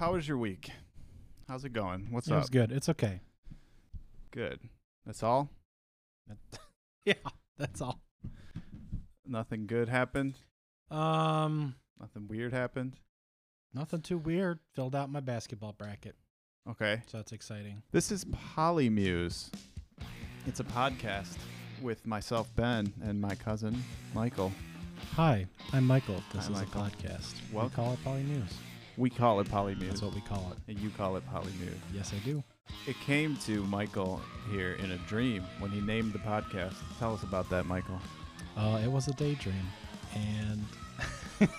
[0.00, 0.70] how was your week?
[1.46, 2.06] How's it going?
[2.10, 2.40] What's it up?
[2.40, 2.72] was good.
[2.72, 3.20] It's okay.
[4.30, 4.58] Good.
[5.04, 5.50] That's all.
[7.04, 7.12] yeah,
[7.58, 8.00] that's all.
[9.26, 10.36] Nothing good happened.
[10.90, 12.94] Um, Nothing weird happened.
[13.74, 14.60] nothing too weird.
[14.74, 16.14] Filled out my basketball bracket,
[16.68, 17.02] Okay.
[17.06, 17.82] so that's exciting.
[17.92, 19.50] This is Polymuse.
[20.46, 21.36] It's a podcast
[21.82, 24.50] with myself, Ben, and my cousin, Michael.
[25.14, 26.22] Hi, I'm Michael.
[26.32, 26.84] This Hi, is Michael.
[26.84, 27.34] a podcast.
[27.52, 27.70] Welcome.
[27.70, 28.50] We call it Poly News.
[29.00, 29.88] We call it Polymuse.
[29.88, 30.58] That's what we call it.
[30.70, 31.72] and you call it Polymuse.
[31.90, 32.44] Yes, I do.
[32.86, 34.20] It came to Michael
[34.52, 36.74] here in a dream when he named the podcast.
[36.98, 37.98] Tell us about that, Michael.
[38.58, 39.54] Uh, it was a daydream,
[40.14, 40.64] and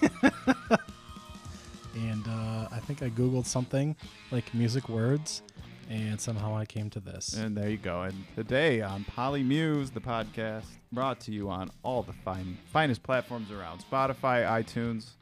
[1.95, 3.95] and uh, I think I googled something
[4.30, 5.41] like music words,
[5.89, 7.33] and somehow I came to this.
[7.33, 8.03] And there you go.
[8.03, 13.49] And today on Polymuse, the podcast, brought to you on all the fine, finest platforms
[13.52, 15.13] around Spotify, iTunes,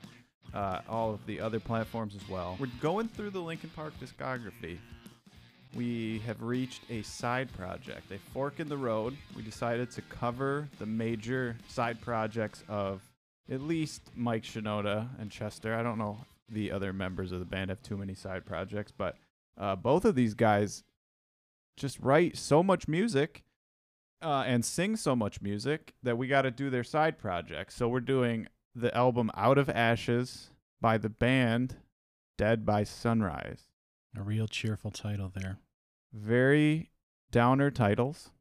[0.53, 2.57] uh, all of the other platforms as well.
[2.59, 4.77] We're going through the Linkin Park discography.
[5.75, 9.15] We have reached a side project, a fork in the road.
[9.35, 13.01] We decided to cover the major side projects of
[13.51, 15.75] at least Mike Shinoda and Chester.
[15.75, 16.17] I don't know
[16.51, 19.15] the other members of the band have too many side projects, but
[19.57, 20.83] uh, both of these guys
[21.77, 23.43] just write so much music
[24.21, 27.75] uh, and sing so much music that we got to do their side projects.
[27.75, 28.47] So we're doing
[28.79, 30.49] the album Out of Ashes
[30.81, 31.75] by the band
[32.37, 33.63] Dead by Sunrise.
[34.17, 35.57] a real cheerful title there.
[36.13, 36.89] Very
[37.31, 38.31] downer titles.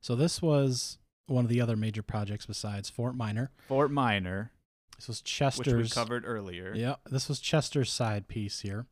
[0.00, 3.50] So this was one of the other major projects besides Fort Minor.
[3.68, 4.52] Fort Minor,
[4.96, 6.72] This was Chester's which we covered earlier.
[6.74, 8.86] Yeah, this was Chester's side piece here.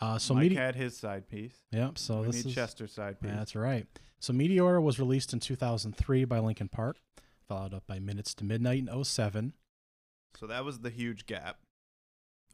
[0.00, 1.56] Uh, so Mike Mete- had his side piece.
[1.72, 1.98] Yep.
[1.98, 3.30] So we this need is Chester's side piece.
[3.30, 3.86] that's right.
[4.20, 6.98] So Meteor was released in 2003 by Linkin Park,
[7.48, 9.52] followed up by Minutes to Midnight in 07.
[10.38, 11.58] So that was the huge gap.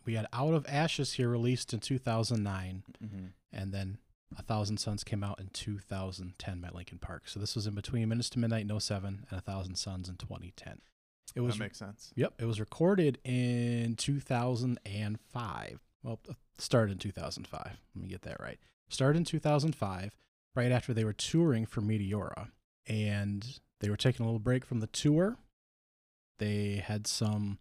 [0.07, 3.25] We had Out of Ashes here released in 2009, Mm-hmm.
[3.53, 3.99] and then
[4.39, 7.25] A Thousand Suns came out in 2010 by Linkin Park.
[7.27, 10.17] So this was in between Minutes to Midnight in 07 and A Thousand Suns in
[10.17, 10.81] 2010.
[11.35, 12.13] It was that makes sense.
[12.17, 15.81] Yep, it was recorded in 2005.
[16.03, 17.61] Well, uh, started in 2005.
[17.95, 18.59] Let me get that right.
[18.89, 20.17] Started in 2005,
[20.57, 22.49] right after they were touring for Meteora.
[22.87, 25.37] And they were taking a little break from the tour.
[26.39, 27.59] They had some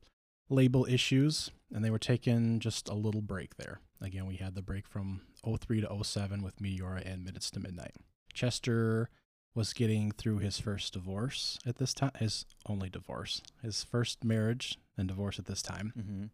[0.50, 3.82] label issues, and they were taking just a little break there.
[4.02, 7.96] Again, we had the break from 03 to 07 with Meteora and Minutes to Midnight.
[8.34, 9.10] Chester
[9.56, 14.78] was getting through his first divorce at this time, his only divorce, his first marriage
[14.98, 15.94] and divorce at this time.
[15.98, 16.26] Mm-hmm.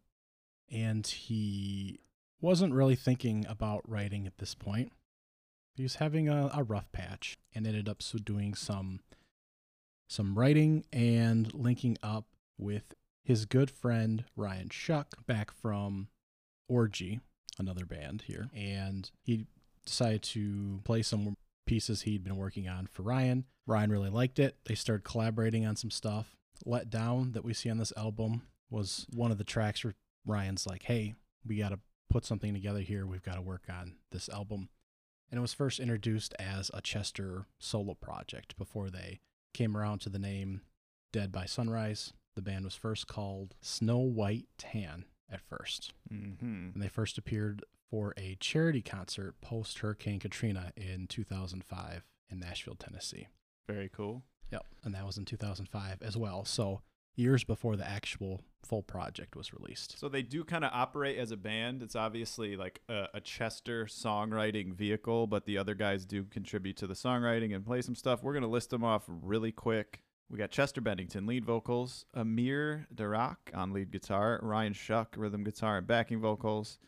[0.76, 2.00] And he
[2.42, 4.92] wasn't really thinking about writing at this point.
[5.76, 9.02] He was having a, a rough patch and ended up so doing some
[10.08, 12.26] some writing and linking up
[12.60, 12.94] with
[13.26, 16.08] his good friend Ryan Shuck back from
[16.70, 17.20] Orgy,
[17.58, 18.50] another band here.
[18.56, 19.48] And he
[19.86, 23.46] decided to play some pieces he'd been working on for Ryan.
[23.66, 24.58] Ryan really liked it.
[24.66, 26.38] They started collaborating on some stuff.
[26.66, 30.68] Let Down that we see on this album was one of the tracks where Ryan's
[30.68, 31.16] like, hey,
[31.46, 33.08] we got to put something together here.
[33.08, 34.70] We've got to work on this album.
[35.32, 39.20] And it was first introduced as a Chester solo project before they
[39.54, 40.62] came around to the name
[41.12, 42.14] Dead by Sunrise.
[42.36, 45.94] The band was first called Snow White Tan at first.
[46.12, 46.72] Mm-hmm.
[46.74, 52.76] And they first appeared for a charity concert post Hurricane Katrina in 2005 in Nashville,
[52.76, 53.28] Tennessee.
[53.68, 54.24] Very cool.
[54.52, 54.66] Yep.
[54.84, 56.46] And that was in 2005 as well.
[56.46, 56.82] So
[57.16, 59.98] years before the actual full project was released.
[60.00, 61.82] So they do kind of operate as a band.
[61.84, 66.88] It's obviously like a, a Chester songwriting vehicle, but the other guys do contribute to
[66.88, 68.24] the songwriting and play some stuff.
[68.24, 70.02] We're gonna list them off really quick.
[70.30, 75.78] We got Chester Bennington, lead vocals, Amir Derakh on lead guitar, Ryan Shuck, rhythm guitar
[75.78, 76.80] and backing vocals,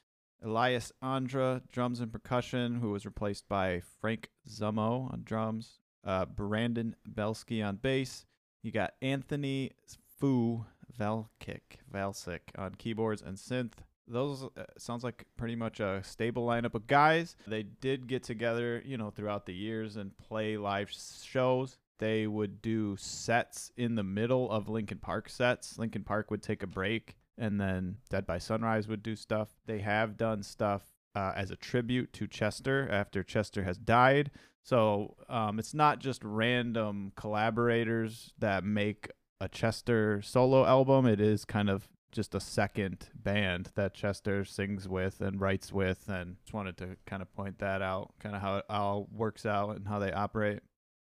[0.44, 6.96] Elias Andra, drums and percussion, who was replaced by Frank Zummo on drums, uh, Brandon
[7.06, 8.26] Belsky on bass.
[8.64, 9.72] You got Anthony
[10.20, 10.66] Fu
[10.98, 13.74] Valkic, Valcic on keyboards and synth.
[14.08, 17.36] Those uh, sounds like pretty much a stable lineup of guys.
[17.46, 21.78] They did get together, you know, throughout the years and play live shows.
[22.00, 25.78] They would do sets in the middle of Linkin Park sets.
[25.78, 29.50] Linkin Park would take a break and then Dead by Sunrise would do stuff.
[29.66, 30.84] They have done stuff
[31.16, 34.32] uh, as a tribute to Chester after Chester has died.
[34.64, 39.10] So um, it's not just random collaborators that make
[39.40, 41.06] a Chester solo album.
[41.06, 46.10] It is kind of just a second band that Chester sings with and writes with.
[46.10, 49.46] And just wanted to kind of point that out, kind of how it all works
[49.46, 50.60] out and how they operate.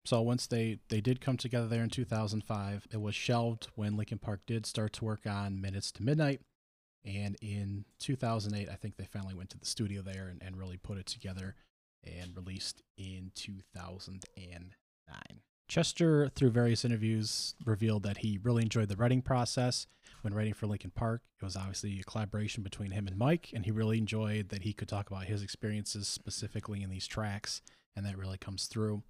[0.06, 4.18] So once they they did come together there in 2005, it was shelved when Linkin
[4.18, 6.40] Park did start to work on Minutes to Midnight.
[7.04, 10.76] And in 2008, I think they finally went to the studio there and, and really
[10.76, 11.56] put it together
[12.04, 14.20] and released in 2009.
[15.68, 19.88] Chester, through various interviews, revealed that he really enjoyed the writing process
[20.22, 21.22] when writing for Linkin Park.
[21.40, 24.72] It was obviously a collaboration between him and Mike, and he really enjoyed that he
[24.72, 27.62] could talk about his experiences specifically in these tracks,
[27.96, 29.02] and that really comes through.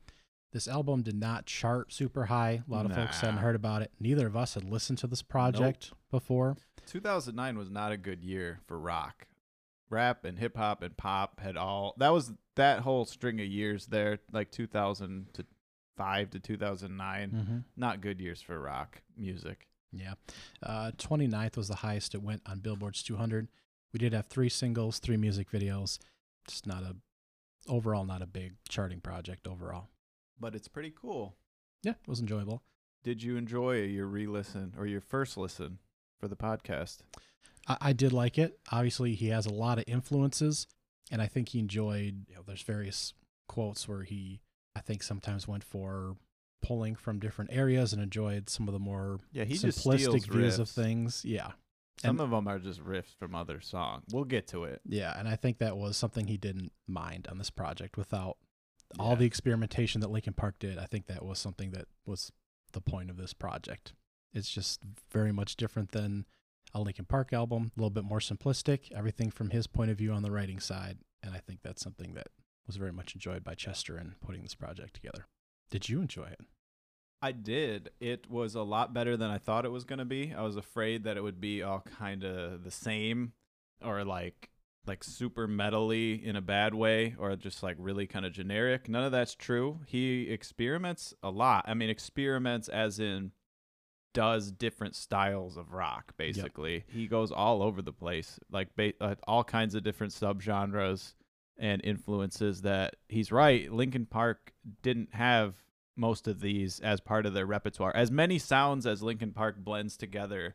[0.53, 2.63] This album did not chart super high.
[2.67, 3.91] A lot of folks hadn't heard about it.
[4.01, 6.57] Neither of us had listened to this project before.
[6.87, 9.27] 2009 was not a good year for rock.
[9.91, 13.87] Rap and hip hop and pop had all that was that whole string of years
[13.87, 15.45] there, like 2000 to
[15.97, 17.31] 5 to 2009.
[17.31, 17.59] Mm-hmm.
[17.77, 19.69] Not good years for rock music.
[19.93, 20.15] Yeah.
[20.63, 23.49] Uh, 29th was the highest it went on Billboard's 200.
[23.93, 25.99] We did have three singles, three music videos.
[26.49, 26.97] Just not a,
[27.69, 29.89] overall, not a big charting project overall.
[30.39, 31.37] But it's pretty cool.
[31.83, 32.63] Yeah, it was enjoyable.
[33.05, 35.79] Did you enjoy your re-listen or your first listen
[36.19, 36.99] for the podcast?
[37.69, 38.59] I, I did like it.
[38.73, 40.67] Obviously, he has a lot of influences,
[41.11, 43.15] and I think he enjoyed, you know, there's various
[43.49, 44.41] quotes where he,
[44.75, 46.17] I think, sometimes went for
[46.63, 50.69] pulling from different areas and enjoyed some of the more Yeah, he simplistic views of
[50.69, 51.25] things.
[51.25, 51.53] Yeah.
[52.01, 54.05] Some and- of them are just riffs from other songs.
[54.13, 54.81] We'll get to it.
[54.85, 58.37] Yeah, and I think that was something he didn't mind on this project without
[58.99, 60.79] all the experimentation that Linkin Park did.
[60.79, 62.33] I think that was something that was
[62.73, 63.93] the point of this project.
[64.33, 64.81] It's just
[65.11, 66.27] very much different than
[66.75, 70.13] a Linkin Park album, a little bit more simplistic, everything from his point of view
[70.13, 72.29] on the writing side, and I think that's something that
[72.67, 75.27] was very much enjoyed by Chester in putting this project together.
[75.71, 76.41] Did you enjoy it?
[77.23, 77.91] I did.
[77.99, 80.35] It was a lot better than I thought it was going to be.
[80.37, 83.33] I was afraid that it would be all kind of the same
[83.83, 84.51] or like
[84.87, 88.89] like super metally in a bad way or just like really kind of generic.
[88.89, 89.81] None of that's true.
[89.87, 91.65] He experiments a lot.
[91.69, 93.33] I mean experiments as in
[94.15, 96.85] does different styles of rock basically.
[96.89, 101.15] He goes all over the place like ba- uh, all kinds of different subgenres
[101.59, 103.71] and influences that he's right.
[103.71, 105.55] Linkin Park didn't have
[105.97, 107.95] most of these as part of their repertoire.
[107.95, 110.55] As many sounds as Linkin Park blends together,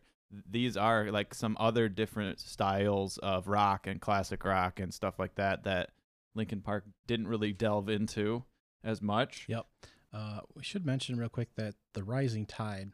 [0.50, 5.36] these are like some other different styles of rock and classic rock and stuff like
[5.36, 5.89] that that
[6.36, 8.44] Linkin Park didn't really delve into
[8.83, 9.45] as much.
[9.48, 9.66] Yep.
[10.13, 12.92] Uh, we should mention real quick that The Rising Tide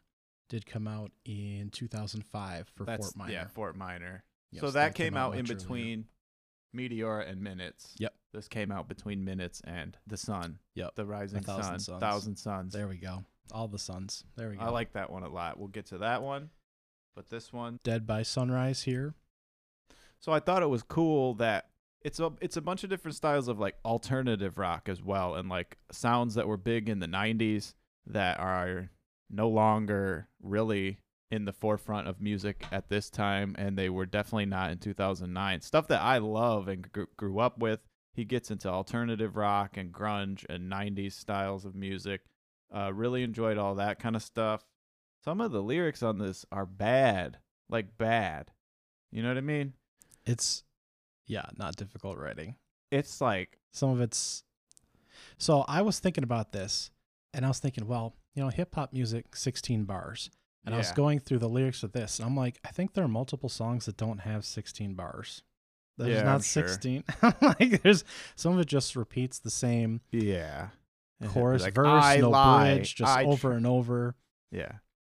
[0.48, 3.32] did come out in 2005 for That's Fort Minor.
[3.32, 4.24] yeah, Fort Minor.
[4.50, 5.56] Yes, so that, came, out, much in earlier.
[5.56, 6.04] between
[6.72, 7.94] Meteor and Minutes.
[7.98, 8.14] Yep.
[8.32, 10.58] This came out between Minutes and The Sun.
[10.74, 10.94] Yep.
[10.94, 11.80] The Rising Thousand Sun.
[11.80, 12.00] Suns.
[12.00, 12.72] Thousand Suns.
[12.72, 13.24] There we go.
[13.52, 14.24] All the suns.
[14.36, 14.62] There we go.
[14.62, 15.58] I like that one a lot.
[15.58, 16.50] We'll get to that one.
[17.18, 19.12] But this one, Dead by Sunrise here.
[20.20, 21.66] So I thought it was cool that
[22.00, 25.48] it's a it's a bunch of different styles of like alternative rock as well and
[25.48, 27.74] like sounds that were big in the 90s
[28.06, 28.92] that are
[29.28, 34.46] no longer really in the forefront of music at this time and they were definitely
[34.46, 35.60] not in 2009.
[35.60, 37.80] Stuff that I love and gr- grew up with.
[38.14, 42.20] He gets into alternative rock and grunge and 90s styles of music.
[42.72, 44.64] Uh really enjoyed all that kind of stuff.
[45.24, 47.38] Some of the lyrics on this are bad,
[47.68, 48.50] like bad.
[49.10, 49.74] You know what I mean?
[50.26, 50.64] It's
[51.26, 52.56] yeah, not difficult writing.
[52.90, 54.44] it's like Some of it's
[55.36, 56.90] so I was thinking about this
[57.34, 60.30] and I was thinking, well, you know, hip hop music, 16 bars.
[60.64, 63.04] And I was going through the lyrics of this and I'm like, I think there
[63.04, 65.42] are multiple songs that don't have 16 bars.
[65.96, 66.68] There's Yeah, not I'm sure.
[66.68, 67.04] 16.
[67.40, 68.04] like there's
[68.36, 70.68] some of it just repeats the same yeah
[71.28, 74.14] chorus, Like, verse, I no lie, bridge, just I over tr- and over.
[74.52, 74.72] yeah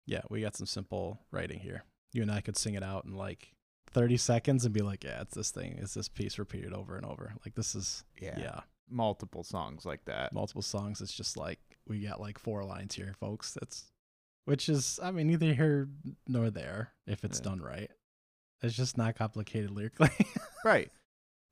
[0.06, 1.84] Yeah, we got some simple writing here.
[2.12, 3.52] You and I could sing it out in like
[3.90, 5.78] 30 seconds and be like, yeah, it's this thing.
[5.80, 7.34] It's this piece repeated over and over.
[7.44, 11.00] Like this is yeah yeah, multiple songs like that multiple songs.
[11.00, 13.52] It's just like we got like four lines here, folks.
[13.54, 13.84] That's
[14.46, 15.88] which is I mean neither here
[16.26, 17.44] nor there if it's Yeah.
[17.50, 17.90] done right.
[18.62, 20.10] It's just not complicated lyrically.
[20.64, 20.90] right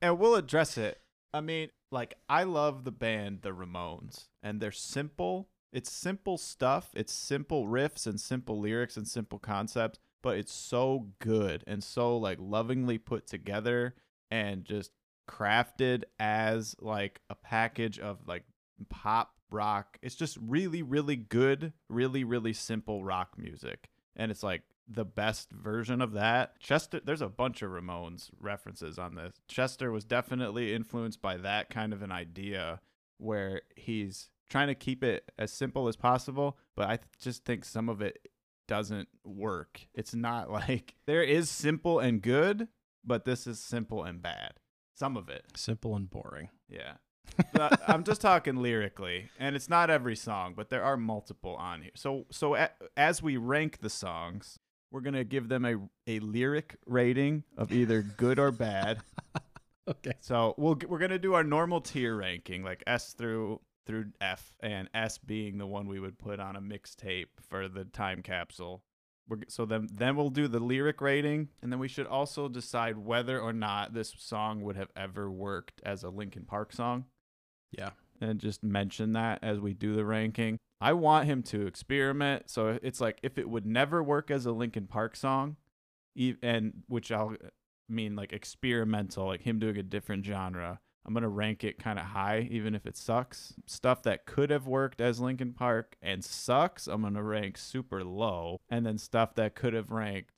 [0.02, 1.00] and we'll address it
[1.32, 6.90] i mean like i love the band the ramones and they're simple it's simple stuff
[6.94, 12.16] it's simple riffs and simple lyrics and simple concepts but it's so good and so
[12.16, 13.94] like lovingly put together
[14.30, 14.92] and just
[15.28, 18.44] crafted as like a package of like
[18.88, 24.62] pop rock it's just really really good really really simple rock music and it's like
[24.88, 26.58] the best version of that.
[26.58, 29.34] Chester, there's a bunch of Ramones references on this.
[29.46, 32.80] Chester was definitely influenced by that kind of an idea
[33.18, 37.64] where he's trying to keep it as simple as possible, but I th- just think
[37.64, 38.28] some of it
[38.66, 39.86] doesn't work.
[39.94, 42.68] It's not like there is simple and good,
[43.04, 44.54] but this is simple and bad.
[44.94, 45.44] Some of it.
[45.56, 46.48] Simple and boring.
[46.68, 46.94] Yeah.
[47.52, 51.82] But I'm just talking lyrically, and it's not every song, but there are multiple on
[51.82, 51.90] here.
[51.94, 54.58] So, so a, as we rank the songs,
[54.90, 55.76] We're gonna give them a
[56.06, 59.02] a lyric rating of either good or bad.
[59.88, 60.12] Okay.
[60.20, 64.88] So we'll we're gonna do our normal tier ranking, like S through through F, and
[64.94, 68.84] S being the one we would put on a mixtape for the time capsule.
[69.28, 72.98] We're, so then then we'll do the lyric rating, and then we should also decide
[72.98, 77.06] whether or not this song would have ever worked as a Linkin Park song,
[77.72, 77.90] Yeah.
[78.20, 80.58] and just mention that as we do the ranking.
[80.80, 84.52] I want him to experiment, so it's like if it would never work as a
[84.52, 85.56] Linkin Park song,
[86.42, 87.48] and which I'll uh,
[87.88, 90.80] mean like experimental, like him doing a different genre.
[91.08, 93.54] I'm gonna rank it kind of high, even if it sucks.
[93.64, 98.60] Stuff that could have worked as Linkin Park and sucks, I'm gonna rank super low.
[98.68, 100.32] And then stuff that could have ranked,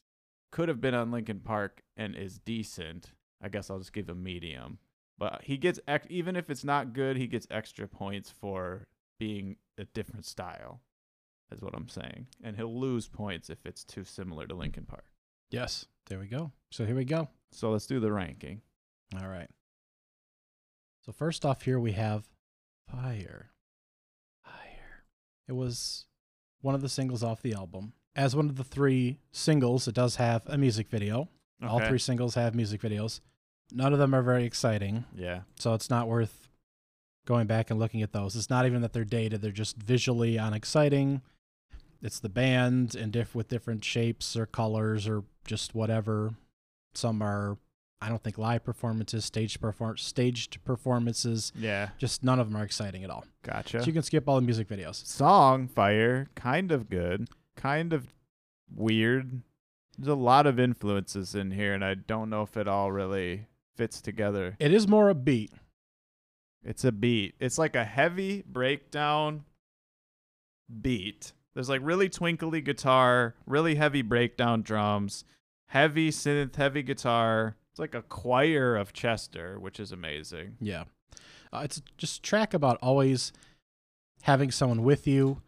[0.53, 3.11] could have been on Linkin Park and is decent.
[3.43, 4.79] I guess I'll just give a medium.
[5.19, 8.87] But he gets even if it's not good, he gets extra points for
[9.19, 10.83] being a different style.
[11.51, 15.07] Is what I'm saying, and he'll lose points if it's too similar to Linkin Park.
[15.51, 15.87] Yes.
[16.07, 16.53] There we go.
[16.71, 17.29] So here we go.
[17.51, 18.63] So let's do the ranking.
[19.21, 19.51] All right.
[21.05, 22.25] So first off here we have
[22.91, 23.51] Fire.
[24.45, 25.05] Fire.
[25.49, 26.07] It was
[26.61, 27.93] one of the singles off the album.
[28.17, 31.29] As one of the three singles, it does have a music video.
[31.63, 33.21] All three singles have music videos.
[33.73, 35.43] None of them are very exciting, Yeah.
[35.57, 36.49] so it's not worth
[37.27, 38.35] going back and looking at those.
[38.35, 41.23] It's not even that they're dated, they're just visually unexciting.
[42.03, 46.35] It's the band and diff with different shapes or colors or just whatever.
[46.95, 47.59] Some are
[48.03, 51.53] I don't think live performances, staged perform staged performances.
[51.55, 51.91] Yeah.
[51.99, 53.25] Just none of them are exciting at all.
[53.43, 53.81] Gotcha.
[53.81, 55.05] So you can skip all the music videos.
[55.07, 58.15] Song Fire, kind of good, kind of
[58.75, 59.43] weird.
[59.99, 63.49] There's a lot of influences in here, and I don't know if it all really
[63.77, 64.57] fits together.
[64.59, 65.53] It is more a beat.
[66.65, 67.35] It's a beat.
[67.39, 69.45] It's like a heavy breakdown
[70.81, 71.33] beat.
[71.55, 75.25] There's like really twinkly guitar, really heavy breakdown drums,
[75.67, 77.57] heavy synth, heavy guitar.
[77.71, 80.57] It's like a choir of Chester, which is amazing.
[80.61, 80.85] Yeah.
[81.53, 83.33] Uh, it's just track about always
[84.23, 85.43] having someone with you.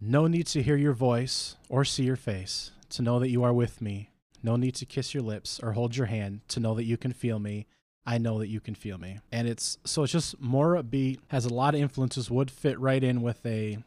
[0.00, 3.52] No need to hear your voice or see your face to know that you are
[3.52, 4.10] with me.
[4.42, 7.12] No need to kiss your lips or hold your hand to know that you can
[7.12, 7.66] feel me.
[8.04, 9.20] I know that you can feel me.
[9.30, 13.02] And it's so it's just more upbeat, has a lot of influences, would fit right
[13.02, 13.78] in with a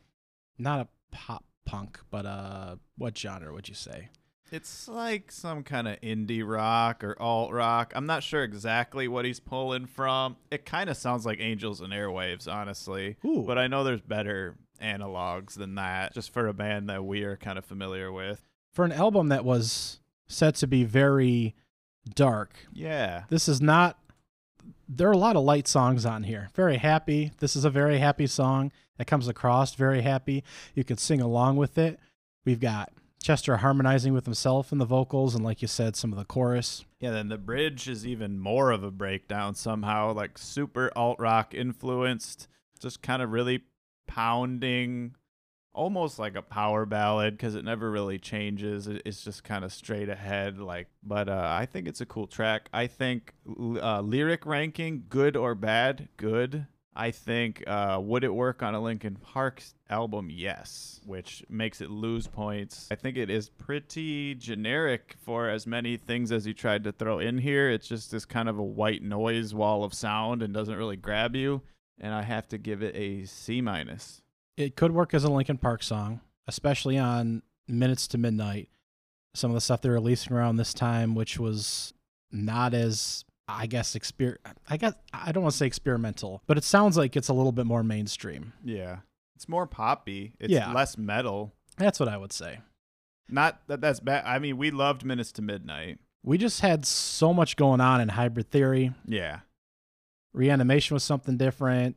[0.57, 4.09] not a pop punk, but uh what genre would you say?
[4.51, 7.91] It's like some kind of indie rock or alt rock.
[7.95, 10.37] I'm not sure exactly what he's pulling from.
[10.51, 13.17] It kind of sounds like Angels and Airwaves, honestly.
[13.25, 13.43] Ooh.
[13.45, 17.35] But I know there's better analogs than that, just for a band that we are
[17.37, 18.45] kind of familiar with.
[18.71, 21.55] For an album that was said to be very
[22.13, 23.23] dark, Yeah.
[23.29, 23.97] this is not
[24.87, 27.97] there are a lot of light songs on here very happy this is a very
[27.97, 30.43] happy song that comes across very happy
[30.75, 31.99] you can sing along with it
[32.45, 32.91] we've got
[33.25, 36.85] chester harmonizing with himself in the vocals and like you said some of the chorus
[36.99, 41.55] Yeah, then the bridge is even more of a breakdown somehow, like super alt rock
[41.55, 42.47] influenced,
[42.79, 43.63] just kind of really
[44.07, 45.15] pounding,
[45.73, 48.87] almost like a power ballad because it never really changes.
[48.87, 50.59] It's just kind of straight ahead.
[50.59, 52.69] Like, but uh, I think it's a cool track.
[52.73, 56.67] I think uh, lyric ranking, good or bad, good.
[56.95, 60.29] I think uh, would it work on a Linkin Park album?
[60.31, 62.87] Yes, which makes it lose points.
[62.89, 67.19] I think it is pretty generic for as many things as you tried to throw
[67.19, 67.69] in here.
[67.69, 71.35] It's just this kind of a white noise wall of sound and doesn't really grab
[71.35, 71.61] you.
[71.99, 74.21] And I have to give it a C minus.
[74.57, 78.69] it could work as a linkin park song especially on minutes to midnight
[79.33, 81.93] some of the stuff they're releasing around this time which was
[82.31, 84.37] not as i guess exper-
[84.69, 87.51] i guess i don't want to say experimental but it sounds like it's a little
[87.51, 88.97] bit more mainstream Yeah,
[89.35, 90.33] it's more poppy.
[90.39, 90.71] It's Yeah.
[90.73, 91.53] less metal.
[91.77, 92.59] that's what i would say
[93.29, 94.23] Not that that's bad.
[94.25, 95.99] I mean, we loved Minutes to Midnight.
[96.23, 99.39] we just had so much going on in hybrid theory Yeah,
[100.33, 101.95] reanimation was something different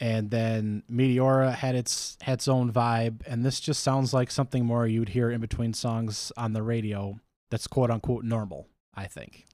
[0.00, 4.64] and then meteora had its had its own vibe and this just sounds like something
[4.64, 7.18] more you'd hear in between songs on the radio
[7.50, 9.44] that's quote unquote normal i think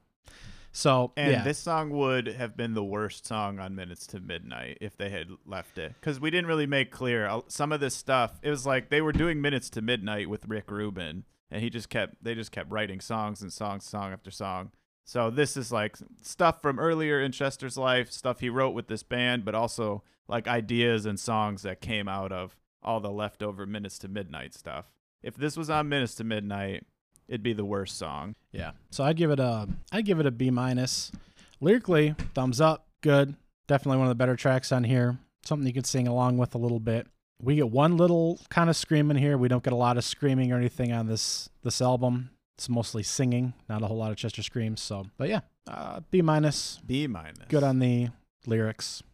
[0.72, 4.78] so and yeah this song would have been the worst song on Minutes to Midnight
[4.80, 7.94] if they had left it because we didn't really make clear uh, some of this
[7.94, 8.38] stuff.
[8.42, 11.88] It was like they were doing Minutes to Midnight with Rick Rubin, and he just
[11.88, 14.70] kept they just kept writing songs and songs, song after song.
[15.04, 19.02] So this is like stuff from earlier in Chester's life, stuff he wrote with this
[19.02, 23.98] band, but also like ideas and songs that came out of all the leftover Minutes
[24.00, 24.92] to Midnight stuff.
[25.22, 26.84] If this was on Minutes to Midnight,
[27.28, 28.34] it'd be the worst song.
[28.52, 31.12] yeah so i'd give it a i'd give it a b minus
[31.60, 33.34] lyrically thumbs up good
[33.66, 36.58] definitely one of the better tracks on here something you could sing along with a
[36.58, 37.06] little bit
[37.40, 40.04] we get one little kind of scream in here we don't get a lot of
[40.04, 44.16] screaming or anything on this this album It's mostly singing, not a whole lot of
[44.16, 44.80] Chester screams.
[44.80, 46.80] So, but yeah, uh, B minus.
[46.84, 47.46] B minus.
[47.48, 48.08] Good on the
[48.46, 49.04] lyrics.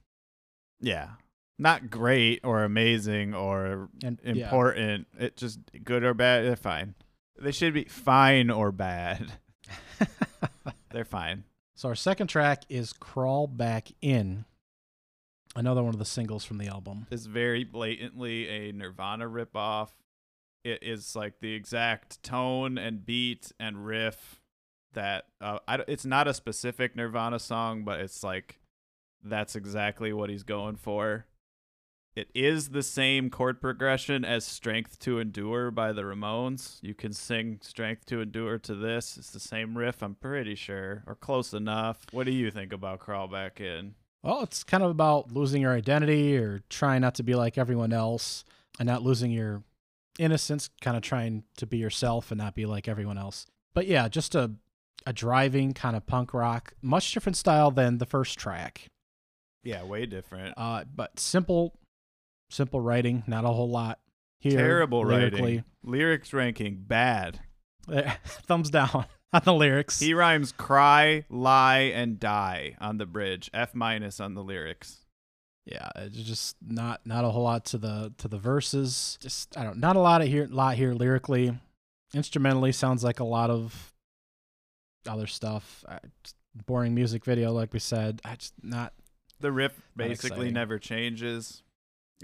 [0.80, 1.08] Yeah.
[1.58, 4.44] Not great or amazing or And yeah.
[4.44, 5.06] important.
[5.18, 6.46] It just good or bad.
[6.46, 6.94] They're fine.
[7.40, 9.32] They should be fine or bad.
[10.90, 11.44] They're fine.
[11.74, 14.44] So our second track is "Crawl Back In,"
[15.56, 17.06] another one of the singles from the album.
[17.10, 19.90] It's very blatantly a Nirvana ripoff.
[20.62, 24.40] It is like the exact tone and beat and riff
[24.94, 28.60] that uh, I, it's not a specific Nirvana song, but it's like
[29.22, 31.26] that's exactly what he's going for.
[32.16, 36.78] It is the same chord progression as Strength to Endure by the Ramones.
[36.80, 39.16] You can sing Strength to Endure to this.
[39.16, 42.06] It's the same riff, I'm pretty sure, or close enough.
[42.12, 43.96] What do you think about Crawl Back In?
[44.22, 47.92] Well, it's kind of about losing your identity or trying not to be like everyone
[47.92, 48.44] else
[48.78, 49.64] and not losing your
[50.16, 53.46] innocence, kind of trying to be yourself and not be like everyone else.
[53.74, 54.52] But yeah, just a
[55.06, 58.86] a driving kind of punk rock, much different style than the first track.
[59.62, 60.54] Yeah, way different.
[60.56, 61.74] Uh, but simple,
[62.54, 63.98] simple writing, not a whole lot
[64.38, 64.58] here.
[64.58, 65.40] Terrible lyrically.
[65.40, 65.64] writing.
[65.82, 67.40] Lyrics ranking bad.
[68.24, 70.00] Thumbs down on the lyrics.
[70.00, 73.50] He rhymes cry, lie, and die on the bridge.
[73.52, 75.04] F minus on the lyrics.
[75.66, 79.18] yeah, it's just not not a whole lot to the to the verses.
[79.20, 81.58] Just I don't not a lot of here lot here lyrically.
[82.14, 83.92] Instrumentally sounds like a lot of
[85.06, 85.84] other stuff.
[85.88, 85.98] I,
[86.66, 88.20] boring music video, like we said.
[88.24, 88.92] I just not
[89.40, 91.63] The riff basically never changes.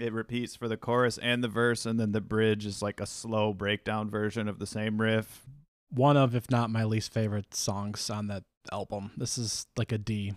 [0.01, 3.05] It repeats for the chorus and the verse, and then the bridge is like a
[3.05, 5.45] slow breakdown version of the same riff.
[5.89, 9.11] one of, if not my least favorite songs on that album.
[9.15, 10.33] This is like a D.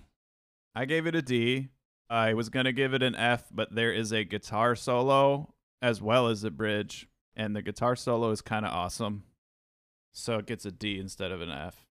[0.75, 1.69] I gave it a D.
[2.11, 6.03] I was going to give it an F, but there is a guitar solo as
[6.03, 9.25] well as a bridge, and the guitar solo is kind of awesome.
[10.13, 11.87] So it gets a D instead of an F.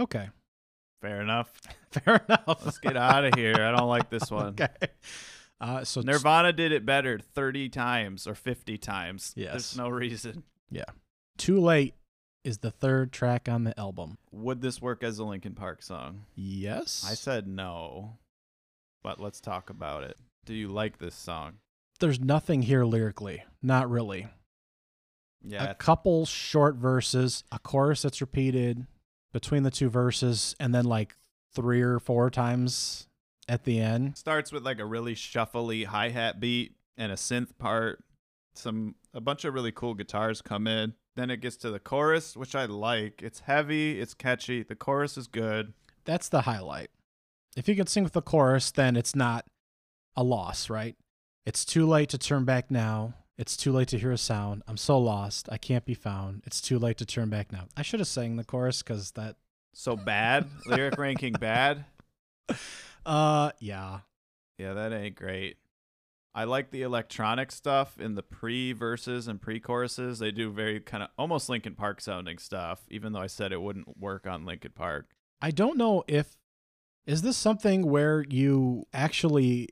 [0.00, 0.30] Okay,
[1.02, 1.52] Fair enough.
[1.90, 2.64] fair enough.
[2.64, 3.54] Let's get out of here.
[3.56, 4.48] I don't like this one.
[4.60, 4.68] okay.
[5.60, 9.32] Uh, so Nirvana did it better 30 times or 50 times.
[9.36, 9.52] Yes.
[9.52, 10.44] There's no reason.
[10.70, 10.84] Yeah.
[11.36, 11.94] Too Late
[12.44, 14.16] is the third track on the album.
[14.32, 16.24] Would this work as a Linkin Park song?
[16.34, 17.04] Yes.
[17.06, 18.18] I said no.
[19.02, 20.16] But let's talk about it.
[20.44, 21.54] Do you like this song?
[21.98, 23.44] There's nothing here lyrically.
[23.62, 24.28] Not really.
[25.42, 25.70] Yeah.
[25.70, 28.86] A couple short verses, a chorus that's repeated
[29.32, 31.16] between the two verses, and then like
[31.54, 33.08] three or four times
[33.50, 34.16] at the end.
[34.16, 38.02] starts with like a really shuffly hi-hat beat and a synth part.
[38.54, 40.94] Some a bunch of really cool guitars come in.
[41.16, 43.22] Then it gets to the chorus, which I like.
[43.22, 44.62] It's heavy, it's catchy.
[44.62, 45.72] The chorus is good.
[46.04, 46.90] That's the highlight.
[47.56, 49.46] If you can sing with the chorus, then it's not
[50.14, 50.94] a loss, right?
[51.44, 53.14] It's too late to turn back now.
[53.36, 54.62] It's too late to hear a sound.
[54.68, 55.48] I'm so lost.
[55.50, 56.42] I can't be found.
[56.46, 57.66] It's too late to turn back now.
[57.76, 59.36] I should have sang the chorus because that.
[59.74, 61.84] So bad, lyric ranking bad.
[63.04, 64.00] Uh, yeah.
[64.58, 65.56] Yeah, that ain't great.
[66.34, 70.20] I like the electronic stuff in the pre verses and pre choruses.
[70.20, 73.60] They do very kind of almost Linkin Park sounding stuff, even though I said it
[73.60, 75.08] wouldn't work on Linkin Park.
[75.42, 76.36] I don't know if
[77.06, 79.70] is this something where you actually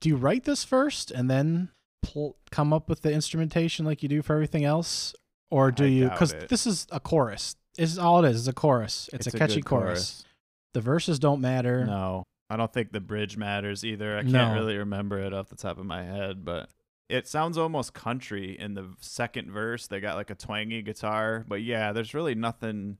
[0.00, 1.70] do you write this first and then
[2.02, 5.14] pull, come up with the instrumentation like you do for everything else,
[5.50, 6.08] or do I you?
[6.08, 7.56] Because this is a chorus.
[7.76, 8.40] This Is all it is.
[8.40, 9.08] It's a chorus.
[9.12, 10.24] It's, a catchy good chorus.
[10.74, 11.84] The verses don't matter.
[11.84, 14.16] No, I don't think the bridge matters either.
[14.16, 14.54] I can't No.
[14.54, 16.70] really remember it off the top of my head, but
[17.08, 19.86] it sounds almost country in the second verse.
[19.86, 22.98] They got like a twangy guitar, but yeah, there's really nothing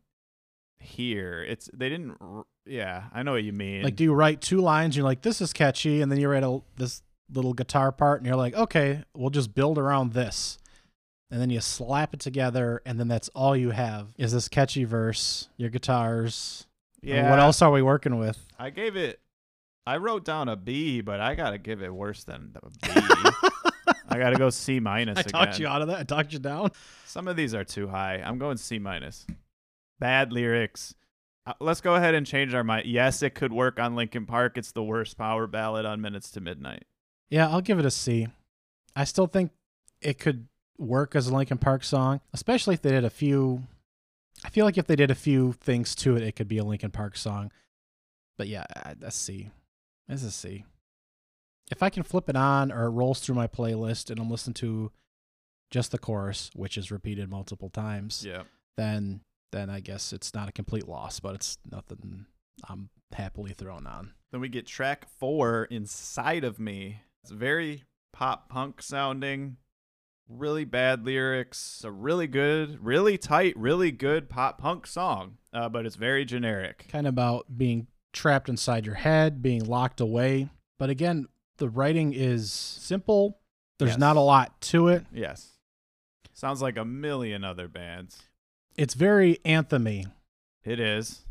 [0.80, 1.42] here.
[1.42, 2.16] It's they didn't.
[2.66, 3.82] Yeah, I know what you mean.
[3.82, 4.96] Like, do you write two lines?
[4.96, 8.26] You're like, this is catchy, and then you write a this little guitar part, and
[8.26, 10.58] you're like, okay, we'll just build around this,
[11.30, 14.84] and then you slap it together, and then that's all you have is this catchy
[14.84, 16.66] verse, your guitars.
[17.02, 17.30] I mean, yeah.
[17.30, 18.44] what else are we working with?
[18.58, 19.20] I gave it.
[19.88, 23.00] I wrote down a B, but I gotta give it worse than a B.
[24.06, 25.32] I gotta go C minus I again.
[25.32, 26.00] talked you out of that.
[26.00, 26.72] I talked you down.
[27.06, 28.16] Some of these are too high.
[28.22, 29.26] I'm going C minus.
[29.98, 30.94] Bad lyrics.
[31.46, 32.84] Uh, let's go ahead and change our mind.
[32.84, 34.58] Yes, it could work on Linkin Park.
[34.58, 36.84] It's the worst power ballad on Minutes to Midnight.
[37.30, 38.28] Yeah, I'll give it a C.
[38.94, 39.52] I still think
[40.02, 43.62] it could work as a Linkin Park song, especially if they did a few.
[44.44, 46.64] I feel like if they did a few things to it, it could be a
[46.64, 47.50] Linkin Park song.
[48.36, 48.66] But yeah,
[49.00, 49.50] a C.
[50.08, 50.64] It's a C.
[51.70, 54.54] If I can flip it on or it rolls through my playlist and I'm listening
[54.54, 54.90] to
[55.70, 58.44] just the chorus, which is repeated multiple times, Yeah.
[58.76, 62.26] then then I guess it's not a complete loss, but it's nothing
[62.68, 64.12] I'm happily thrown on.
[64.30, 67.00] Then we get track four, Inside of Me.
[67.22, 69.56] It's very pop punk sounding.
[70.30, 75.86] really bad lyrics, a really good, really tight, really good pop punk song, uh, but
[75.86, 76.86] it's very generic.
[76.90, 80.48] Kind of about being trapped inside your head, being locked away.
[80.78, 81.26] But again,
[81.58, 83.38] the writing is simple.
[83.78, 83.98] There's Yes.
[83.98, 85.06] not a lot to it.
[85.12, 85.58] Yes.
[86.32, 88.22] Sounds like a million other bands.
[88.76, 90.10] It's very anthemy.
[90.64, 91.24] It is.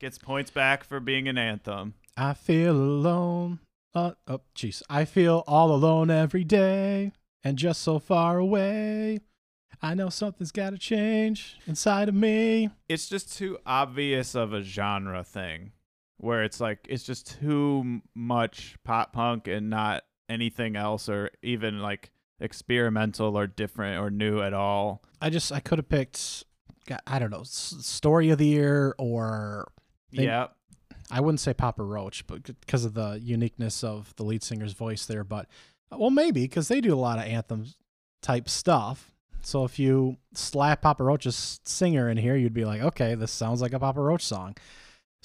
[0.00, 1.94] Gets points back for being an anthem.
[2.16, 3.60] I feel alone.
[3.94, 4.82] Uh, oh, jeez.
[4.90, 7.12] I feel all alone every day
[7.44, 9.20] and just so far away.
[9.82, 12.70] I know something's got to change inside of me.
[12.88, 15.72] It's just too obvious of a genre thing
[16.18, 21.80] where it's like it's just too much pop punk and not anything else or even
[21.80, 25.02] like experimental or different or new at all.
[25.20, 26.44] I just, I could have picked,
[27.06, 29.70] I don't know, story of the year or
[30.12, 30.48] They- yeah.
[31.08, 35.06] I wouldn't say Papa Roach, but because of the uniqueness of the lead singer's voice
[35.06, 35.22] there.
[35.22, 35.46] But
[35.92, 37.66] uh, well, maybe because they do a lot of anthem
[38.22, 39.12] type stuff.
[39.42, 43.62] So if you slap Papa Roach's singer in here, you'd be like, okay, this sounds
[43.62, 44.56] like a Papa Roach song.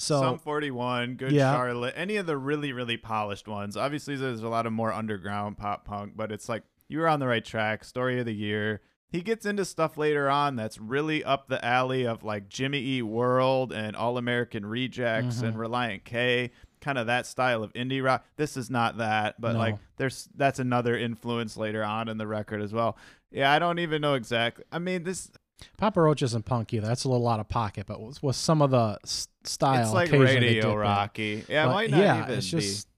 [0.01, 1.53] So Sum 41, Good Yeah.
[1.53, 3.77] Charlotte, any of the really, really polished ones.
[3.77, 7.19] Obviously, there's a lot of more underground pop punk, but it's like you were on
[7.19, 7.83] the right track.
[7.83, 8.81] Story of the year.
[9.09, 13.01] He gets into stuff later on that's really up the alley of like Jimmy Eat
[13.03, 15.59] World and All American Rejects and Mhm.
[15.59, 18.25] Relient K, kind of that style of indie rock.
[18.37, 19.59] This is not that, but No.
[19.59, 22.97] like there's that's another influence later on in the record as well.
[23.31, 24.63] Yeah, I don't even know exactly.
[24.71, 25.29] I mean, this
[25.78, 26.88] Papa Roach isn't punk either.
[26.88, 28.97] That's a little out of pocket, but with, with some of the
[29.43, 31.45] style, it's like occasionally they dip radio rocky.
[31.50, 32.89] Yeah, But might not yeah, even it's be.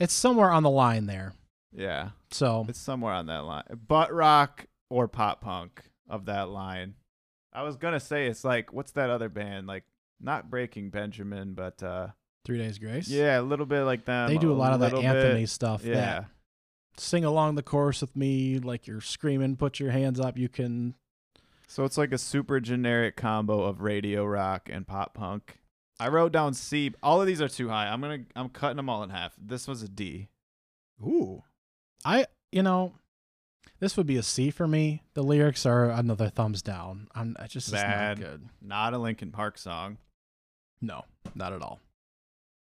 [0.00, 1.34] it's somewhere on the line there.
[1.72, 2.10] Yeah.
[2.30, 3.64] So It's somewhere on that line.
[3.88, 6.94] Butt rock or pop punk of that line.
[7.52, 9.66] I was gonna say it's like what's that other band?
[9.66, 9.84] Like
[10.20, 12.08] not Breaking Benjamin, but uh
[12.44, 13.08] Three Days Grace.
[13.08, 14.28] yeah, a little bit like them.
[14.28, 15.48] They do a lot of that Anthony bit.
[15.48, 15.82] stuff.
[15.82, 16.24] that Yeah.
[16.96, 20.94] sing along the chorus with me like you're screaming put your hands up you can
[21.66, 25.58] So it's like a super generic combo of radio rock and pop punk.
[25.98, 26.92] I wrote down C.
[27.02, 27.88] All of these are too high.
[27.88, 29.32] I'm gonna I'm cutting them all in half.
[29.38, 30.28] This was a D.
[31.04, 31.42] ooh
[32.04, 32.92] i you know
[33.80, 37.46] this would be a c for me the lyrics are another thumbs down i'm I
[37.46, 38.18] just Bad.
[38.20, 39.96] not good Not a Linkin Park song.
[40.82, 41.80] no not at all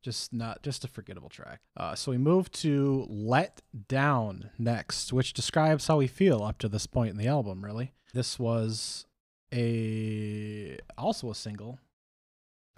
[0.09, 5.33] just not just a forgettable track uh, so we move to let down next which
[5.33, 9.05] describes how we feel up to this point in the album really this was
[9.53, 11.79] a also a single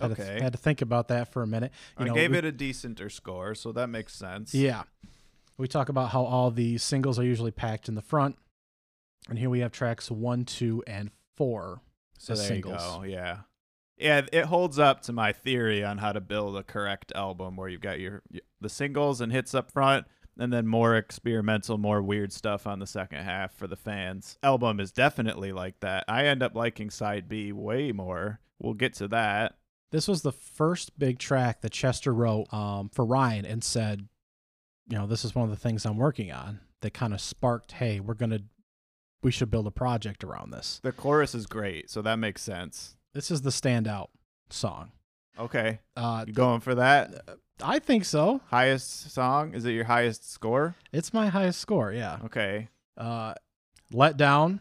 [0.00, 0.40] had, to, Okay.
[0.42, 2.52] had to think about that for a minute you I know, gave we- it a
[2.52, 4.54] decenter score, so that makes sense.
[4.54, 4.84] Yeah.
[5.58, 8.38] We talk about how all the singles are usually packed in the front.
[9.28, 11.82] And here we have tracks one, two, and four.
[12.18, 12.80] So there singles.
[12.82, 13.02] you go.
[13.04, 13.36] Yeah.
[14.00, 17.68] Yeah, it holds up to my theory on how to build a correct album where
[17.68, 18.22] you've got your
[18.60, 20.06] the singles and hits up front
[20.38, 24.38] and then more experimental, more weird stuff on the second half for the fans.
[24.42, 26.04] Album is definitely like that.
[26.08, 28.40] I end up liking side B way more.
[28.58, 29.56] We'll get to that.
[29.90, 34.08] This was the first big track that Chester wrote um, for Ryan and said,
[34.88, 37.72] you know, this is one of the things I'm working on that kind of sparked,
[37.72, 38.42] hey, we're going to,
[39.22, 40.80] we should build a project around this.
[40.82, 42.96] The chorus is great, so that makes sense.
[43.14, 44.08] This is the standout
[44.50, 44.92] song.
[45.38, 45.80] Okay.
[45.96, 47.12] Uh, You going for that?
[47.62, 48.40] I think so.
[48.48, 49.54] Highest song?
[49.54, 50.76] Is it your highest score?
[50.92, 51.92] It's my highest score.
[51.92, 52.18] Yeah.
[52.24, 52.68] Okay.
[52.96, 53.34] uh,
[53.92, 54.60] let down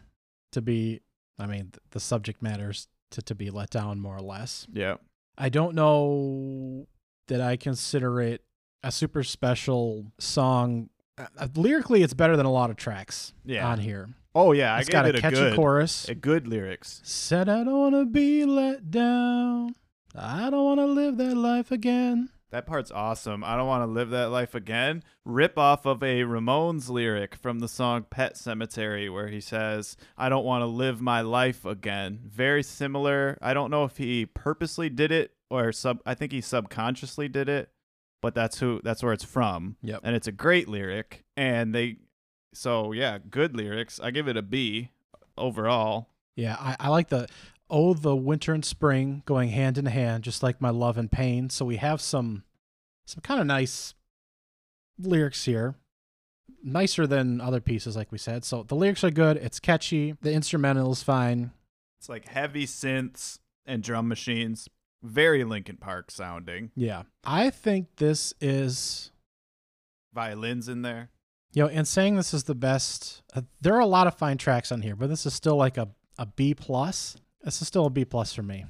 [0.52, 1.02] to be
[1.38, 4.96] i mean th- the subject matters to, to be let down more or less Yeah.
[5.38, 6.88] i don't know
[7.28, 8.42] that i consider it
[8.82, 13.68] a super special song uh, uh, lyrically it's better than a lot of tracks Yeah.
[13.68, 16.48] on here Oh yeah, I it's gave got a a catchy good, chorus a good
[16.48, 17.02] lyrics.
[17.04, 19.76] said i don't want to be let down
[20.16, 23.44] i don't want to live that life again That part's awesome.
[23.44, 25.04] I don't want to live that life again.
[25.24, 30.30] Rip off of a Ramones lyric from the song Pet Sematary where he says, I
[30.30, 32.22] don't want to live my life again.
[32.26, 33.38] Very similar.
[33.40, 37.50] I don't know if he purposely did it or sub I think he subconsciously did
[37.50, 37.70] it,
[38.20, 39.76] but that's who that's where it's from.
[39.84, 40.00] Yep.
[40.04, 41.98] And it's a great lyric and they
[42.54, 44.00] so yeah, good lyrics.
[44.00, 44.92] I give it a B
[45.38, 46.10] overall.
[46.36, 47.28] Yeah, I, I like the
[47.70, 51.50] oh the winter and spring going hand in hand, just like my love and pain.
[51.50, 52.44] So we have some
[53.06, 53.94] some kind of nice
[54.98, 55.76] lyrics here.
[56.62, 58.44] Nicer than other pieces, like we said.
[58.44, 59.38] So the lyrics are good.
[59.38, 60.16] It's catchy.
[60.22, 61.52] The instrumental is fine.
[62.00, 64.68] It's like heavy synths and drum machines.
[65.02, 66.72] Very Linkin Park sounding.
[66.76, 69.12] Yeah, I think this is
[70.14, 71.10] Violins in there.
[71.54, 73.22] You know, and saying this is the best.
[73.34, 75.78] Uh, there are a lot of fine tracks on here, but this is still like
[75.78, 77.16] a a B plus.
[77.44, 78.66] This is still a B plus for me.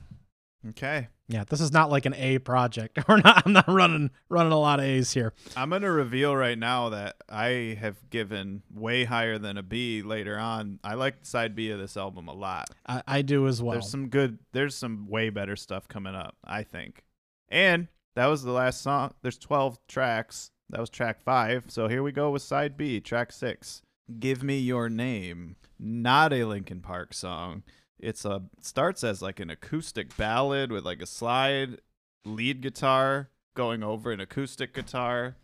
[0.70, 1.08] Okay.
[1.28, 3.00] Yeah, this is not like an A project.
[3.08, 3.44] We're not.
[3.46, 5.34] I'm not running running a lot of A's here.
[5.56, 10.38] I'm gonna reveal right now that I have given way higher than a B later
[10.38, 10.80] on.
[10.84, 12.72] I like side B of this album a lot.
[12.88, 13.74] I, I do as well.
[13.74, 14.40] There's some good.
[14.52, 16.36] There's some way better stuff coming up.
[16.44, 17.04] I think.
[17.48, 19.14] And that was the last song.
[19.22, 20.52] There's 12 tracks.
[20.70, 21.66] That was track five.
[21.68, 23.82] So here we go with side B, track six.
[24.20, 25.56] Give me your name.
[25.80, 27.64] Not a Linkin Park song.
[28.00, 31.80] It's a starts as like an acoustic ballad with like a slide
[32.26, 35.36] lead guitar going over an acoustic guitar.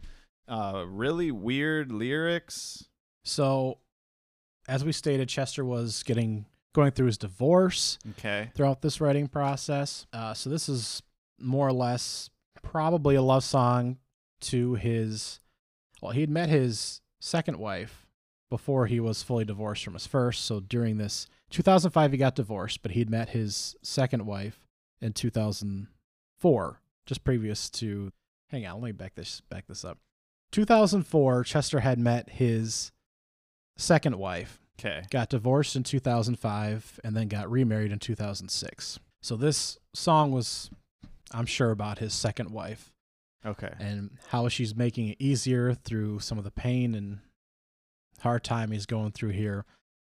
[0.47, 2.85] Uh, really weird lyrics.
[3.23, 3.79] So,
[4.67, 8.51] as we stated, Chester was getting going through his divorce Okay.
[8.53, 10.05] throughout this writing process.
[10.13, 11.01] Uh, so this is
[11.39, 12.29] more or less
[12.61, 13.97] probably a love song
[14.49, 15.39] to his.
[16.01, 18.05] Well, he had met his second wife
[18.49, 20.45] before he was fully divorced from his first.
[20.45, 24.67] So during this 2005, he got divorced, but he'd met his second wife
[25.01, 28.11] in 2004, just previous to.
[28.49, 29.97] Hang on, let me back this back this up.
[30.51, 32.91] 2004, Chester had met his
[33.77, 35.03] second wife, Okay.
[35.09, 38.99] got divorced in 2005, and then got remarried in 2006.
[39.21, 40.69] So this song was,
[41.31, 42.93] I'm sure, about his second wife
[43.45, 43.73] Okay.
[43.79, 47.19] and how she's making it easier through some of the pain and
[48.21, 49.65] hard time he's going through here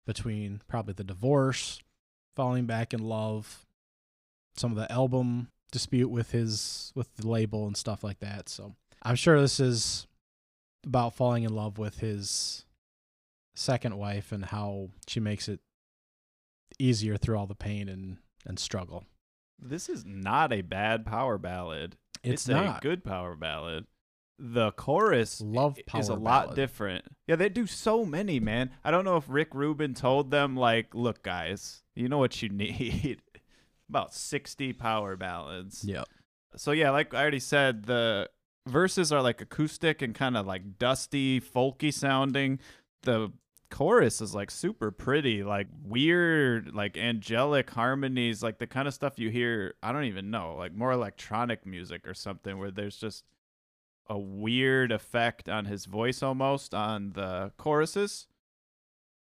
[0.05, 1.79] between probably the divorce,
[2.35, 3.65] falling back in love,
[4.55, 8.47] some of the album dispute with his with the label and stuff like that.
[8.47, 10.07] So I'm sure this is
[10.85, 12.65] about falling in love with his
[13.55, 15.59] second wife and how she makes it
[16.79, 19.05] easier through all the pain and, and struggle.
[19.59, 21.97] This is not a bad power ballad.
[22.33, 23.85] It's, a not good power ballad.
[24.37, 26.55] The chorus love power is a lot ballad.
[26.55, 27.05] different.
[27.27, 28.71] Yeah, they do so many, man.
[28.83, 32.49] I don't know if Rick Rubin told them like, "Look, guys, you know what you
[32.49, 33.21] need."
[33.87, 35.83] About 60 power ballads.
[35.85, 36.09] Yep.
[36.57, 38.29] So yeah, like I already said, the
[38.67, 42.59] verses are like acoustic and kind of like dusty, folky sounding.
[43.03, 43.31] The
[43.75, 49.19] chorus is like super pretty, like weird, like angelic harmonies, like the kind of stuff
[49.19, 53.25] you hear, I don't even know, like more electronic music or something where there's just
[54.07, 58.27] a weird effect on his voice almost on the choruses.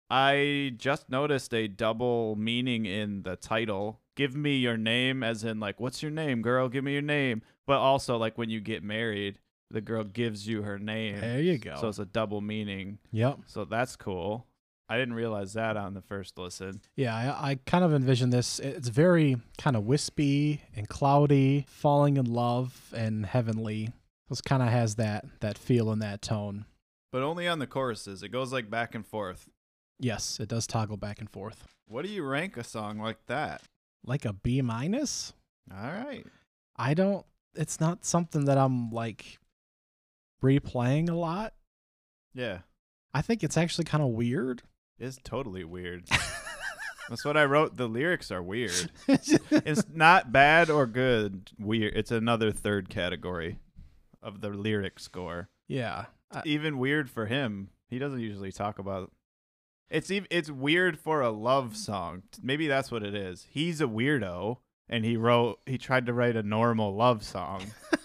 [0.09, 3.99] I just noticed a double meaning in the title.
[4.15, 6.67] Give me your name, as in, like, what's your name, girl?
[6.67, 7.43] Give me your name.
[7.67, 9.37] But also, like, when you get married,
[9.71, 11.19] the girl gives you her name.
[11.19, 11.75] There you go.
[11.79, 12.99] So it's a double meaning.
[13.11, 13.39] yep.
[13.45, 14.45] So that's cool.
[14.89, 16.81] I didn't realize that on the first listen.
[16.97, 18.59] Yeah, I, I kind of envision this.
[18.59, 23.89] It's very kind of wispy and cloudy, falling in love and heavenly.
[24.27, 26.65] This kind of has that that feel and that tone.
[27.11, 28.21] But only on the choruses.
[28.21, 29.47] It goes like back and forth.
[29.99, 31.67] Yes, it does toggle back and forth.
[31.87, 33.61] What do you rank a song like that?
[34.05, 35.33] Like a B minus?
[35.71, 36.25] All right.
[36.75, 37.25] I don't.
[37.55, 39.37] It's not something that I'm like
[40.43, 41.53] replaying a lot.
[42.33, 42.59] Yeah.
[43.13, 44.63] I think it's actually kind of weird.
[44.99, 46.05] It's totally weird.
[47.09, 47.75] That's what I wrote.
[47.75, 48.89] The lyrics are weird.
[49.07, 51.51] It's not bad or good.
[51.59, 51.93] Weird.
[51.95, 53.59] It's another third category
[54.23, 55.49] of the lyric score.
[55.67, 56.05] yeah.
[56.33, 57.69] I- Even weird for him.
[57.89, 59.11] He doesn't usually talk about.
[59.89, 62.23] It's ev- it's weird for a love song.
[62.41, 63.47] Maybe that's what it is.
[63.51, 65.59] He's a weirdo, and he wrote.
[65.65, 67.63] He tried to write a normal love song.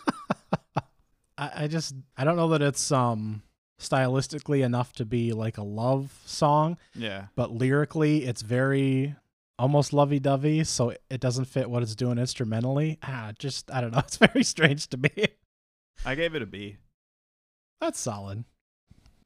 [1.38, 3.42] I, I just I don't know that it's um
[3.80, 6.78] stylistically enough to be like a love song.
[6.94, 7.26] Yeah.
[7.36, 9.14] but lyrically it's very
[9.58, 13.98] almost lovey-dovey so it doesn't fit what it's doing instrumentally ah just i don't know
[14.06, 15.10] it's very strange to me
[16.04, 16.76] I gave it a B.
[17.80, 18.44] that's solid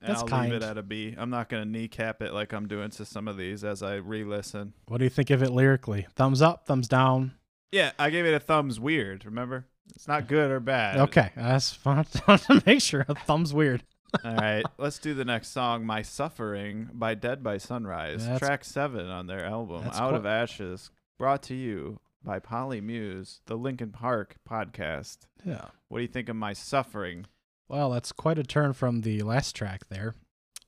[0.00, 0.52] And That's I'll kind.
[0.52, 1.14] leave it at a B.
[1.18, 4.72] I'm not gonna kneecap it like I'm doing to some of these as I re-listen.
[4.86, 7.32] what do you think of it lyrically thumbs up thumbs down
[7.72, 9.24] Yeah, I gave it a thumbs weird.
[9.24, 10.96] Remember, it's not good or bad.
[10.98, 13.82] okay that's fun to make sure a thumbs weird
[14.24, 18.64] All right, let's do the next song, "My Suffering" by Dead by Sunrise, That's- track
[18.64, 23.90] seven on their album That's "Out of Ashes," brought to you by Polymuse, the Linkin
[23.92, 25.18] Park podcast.
[25.44, 27.26] yeah What do you think of "My Suffering"?
[27.68, 30.16] well that's quite a turn from the last track there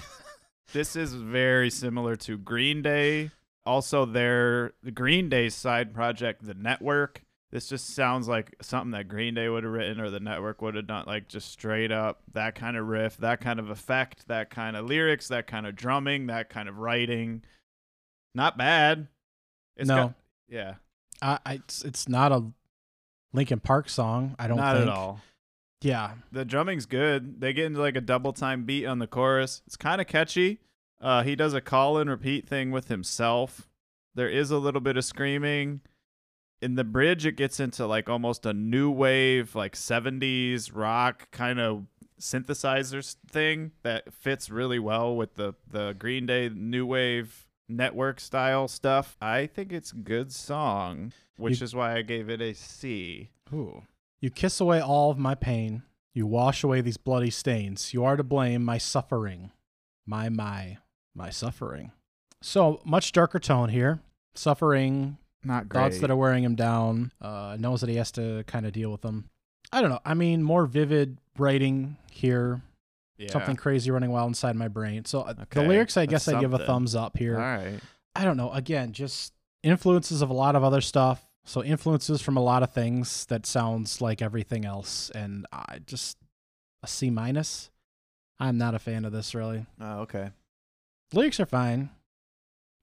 [0.72, 3.32] This is very similar to Green Day.
[3.66, 7.24] Also, their the Green Day side project, The Network.
[7.56, 10.76] This just sounds like something that Green Day would have written or the network would
[10.76, 14.50] have done, like just straight up that kind of riff, that kind of effect, that
[14.50, 17.44] kind of lyrics, that kind of drumming, that kind of writing.
[18.34, 19.08] Not bad.
[19.78, 20.14] It's no got-
[20.50, 20.74] yeah,
[21.22, 22.44] I, I it's, it's not a
[23.32, 25.22] linkin park song i don't not think at all.
[25.82, 27.40] yeah The drumming's good.
[27.40, 29.62] They get into like a double time beat on the chorus.
[29.66, 30.60] It's kind of catchy.
[31.00, 33.70] Uh, he does a call and repeat thing with himself.
[34.14, 35.80] There is a little bit of screaming.
[36.66, 41.60] In the bridge it gets into like almost a new wave like 70s rock kind
[41.60, 41.86] of
[42.20, 48.68] synthesizers thing that fits really well with the the Green Day new wave network style
[48.68, 49.18] stuff.
[49.22, 53.30] I think it's a good song, which You- is why I gave it a C.
[53.54, 53.84] Ooh.
[54.22, 55.84] You kiss away all of my pain.
[56.14, 57.94] You wash away these bloody stains.
[57.94, 59.52] You are to blame, my suffering.
[60.06, 60.78] My, my,
[61.14, 61.92] my suffering.
[62.42, 64.00] So, much darker tone here.
[64.36, 65.82] Suffering, Not great.
[65.82, 68.92] thoughts that are wearing him down, uh, knows that he has to kind of deal
[68.92, 69.30] with them.
[69.72, 70.00] I don't know.
[70.06, 72.62] I mean, more vivid writing here.
[73.18, 73.32] yeah.
[73.32, 75.06] Something crazy running wild inside my brain.
[75.06, 77.36] So, uh, the lyrics, I that's guess I give a thumbs up here.
[77.36, 77.80] All right.
[78.16, 78.52] I don't know.
[78.52, 81.24] Again, just influences of a lot of other stuff.
[81.48, 86.18] So influences from a lot of things that sounds like everything else, and I just
[86.82, 87.70] a C minus.
[88.40, 89.66] I'm not a fan of this really.
[89.80, 90.32] Oh, okay.
[91.14, 91.92] Lyrics are fine,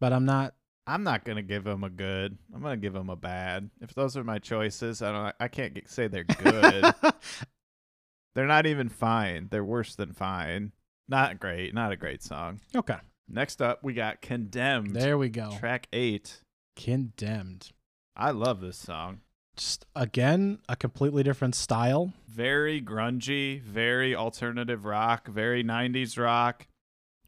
[0.00, 0.54] but I'm not.
[0.86, 2.36] I'm not gonna give him a good.
[2.54, 3.70] I'm gonna give him a bad.
[3.80, 5.34] If those are my choices, I don't.
[5.38, 6.92] I can't get, say they're good.
[8.34, 9.48] they're not even fine.
[9.50, 10.72] They're worse than fine.
[11.08, 11.74] Not great.
[11.74, 12.60] Not a great song.
[12.74, 12.96] okay,
[13.28, 14.94] Next up, we got Condemned.
[14.94, 15.56] there we go.
[15.58, 16.40] Track eight.
[16.76, 17.70] Condemned.
[18.16, 19.20] I love this song.
[19.56, 22.12] Just again, a completely different style.
[22.28, 26.66] Very grungy, very alternative rock, very 90s rock.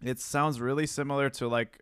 [0.03, 1.81] It sounds really similar to like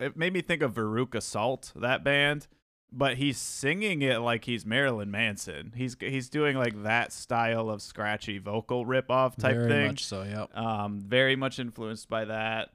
[0.00, 2.46] it made me think of Veruca Salt, that band,
[2.92, 5.72] but he's singing it like he's Marilyn Manson.
[5.76, 9.86] He's he's doing like that style of scratchy vocal rip off type Very thing.
[9.88, 10.22] much so.
[10.22, 10.56] Yep.
[10.56, 12.70] Um, very much influenced by that.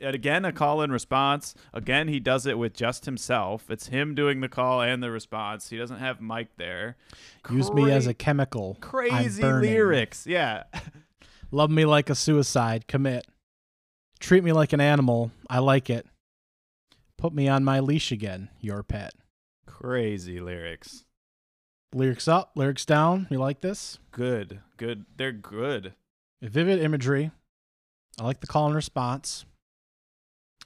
[0.00, 1.54] And again, a call and response.
[1.72, 3.70] Again, he does it with just himself.
[3.70, 5.68] It's him doing the call and the response.
[5.68, 6.96] He doesn't have Mike there.
[7.50, 8.78] Use me as a chemical.
[8.80, 10.26] Crazy lyrics.
[10.26, 10.64] Yeah.
[11.52, 12.88] Love me like a suicide.
[12.88, 13.26] Commit.
[14.18, 15.30] Treat me like an animal.
[15.50, 16.06] I like it.
[17.22, 18.48] Put me on my leash again.
[18.60, 19.14] Your pet.
[19.64, 21.04] crazy lyrics.
[21.94, 23.28] Lyrics up, lyrics down.
[23.30, 24.00] You like this?
[24.10, 24.58] Good.
[24.76, 25.04] Good.
[25.16, 25.94] They're good.
[26.42, 27.30] Vivid imagery.
[28.18, 29.44] I like the call and response.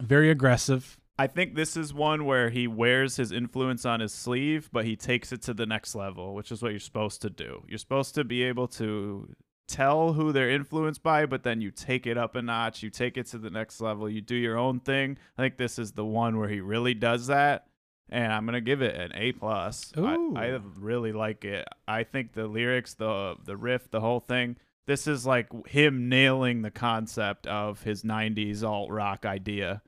[0.01, 0.97] Very aggressive.
[1.19, 4.97] I think this is one where he wears his influence on his sleeve, but he
[4.97, 7.65] takes it to the next level, which is what you're supposed to do.
[7.69, 9.29] You're supposed to be able to
[9.67, 13.17] tell who they're influenced by, but then you take it up a notch, you take
[13.17, 15.19] it to the next level, you do your own thing.
[15.37, 17.67] I think this is the one where he really does that.
[18.09, 19.93] And I'm gonna give it an A plus.
[19.97, 21.67] I, I really like it.
[21.89, 24.57] I think the lyrics, the the riff, the whole thing.
[24.87, 29.83] This is like him nailing the concept of his '90s alt rock idea.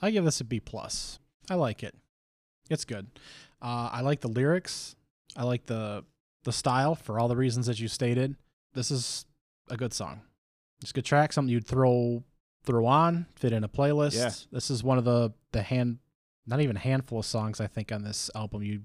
[0.00, 1.20] I give this a B plus.
[1.48, 1.94] I like it.
[2.68, 3.06] It's good.
[3.60, 4.96] Uh, I like the lyrics.
[5.36, 6.04] I like the
[6.42, 8.34] the style for all the reasons that you stated.
[8.74, 9.26] This is
[9.70, 10.22] a good song.
[10.80, 11.32] It's a good track.
[11.32, 12.24] Something you'd throw
[12.64, 14.14] throw on, fit in a playlist.
[14.16, 14.30] Yeah.
[14.50, 15.98] This is one of the the hand,
[16.46, 18.82] not even a handful of songs I think on this album you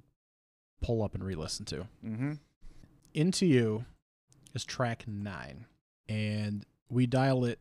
[0.81, 1.87] pull up and re-listen to.
[2.05, 2.33] Mm-hmm.
[3.13, 3.85] Into You
[4.53, 5.65] is track nine,
[6.07, 7.59] and we dial it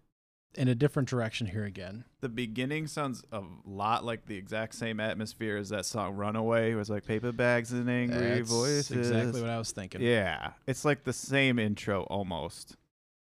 [0.57, 2.05] in a different direction here again.
[2.21, 6.75] The beginning sounds a lot like the exact same atmosphere as that song "Runaway." It
[6.77, 8.91] was like paper bags and angry That's voices.
[8.91, 10.01] exactly what I was thinking.
[10.03, 12.77] Yeah, it's like the same intro almost.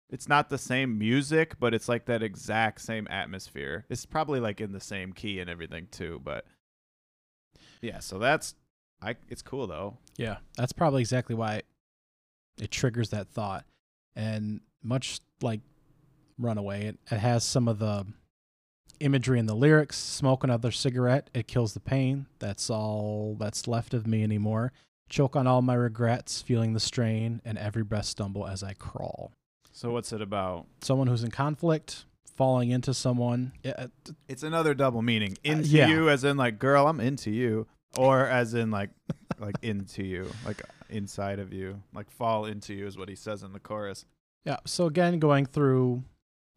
[0.09, 3.85] It's not the same music, but it's like that exact same atmosphere.
[3.89, 6.45] It's probably like in the same key and everything too, but
[7.81, 7.99] yeah.
[7.99, 8.55] So that's
[9.01, 9.15] I.
[9.27, 9.97] It's cool though.
[10.17, 11.61] Yeah, that's probably exactly why
[12.59, 13.65] it triggers that thought.
[14.15, 15.61] And much like
[16.39, 18.05] Runaway, it, it has some of the
[18.99, 19.97] imagery in the lyrics.
[19.97, 22.27] Smoke another cigarette, it kills the pain.
[22.39, 24.71] That's all that's left of me anymore.
[25.09, 29.31] Choke on all my regrets, feeling the strain, and every breath stumble as I crawl.
[29.71, 30.67] So what's it about?
[30.81, 33.53] Someone who's in conflict, falling into someone.
[33.63, 33.87] Yeah, uh,
[34.27, 35.37] It's another double meaning.
[35.43, 35.87] Into yeah.
[35.87, 37.65] you, as in like, girl, I'm into you,
[37.97, 38.91] or as in like,
[39.39, 43.41] like into you, like inside of you, like fall into you is what he says
[43.41, 44.05] in the chorus.
[44.45, 44.57] Yeah.
[44.65, 46.03] So again, going through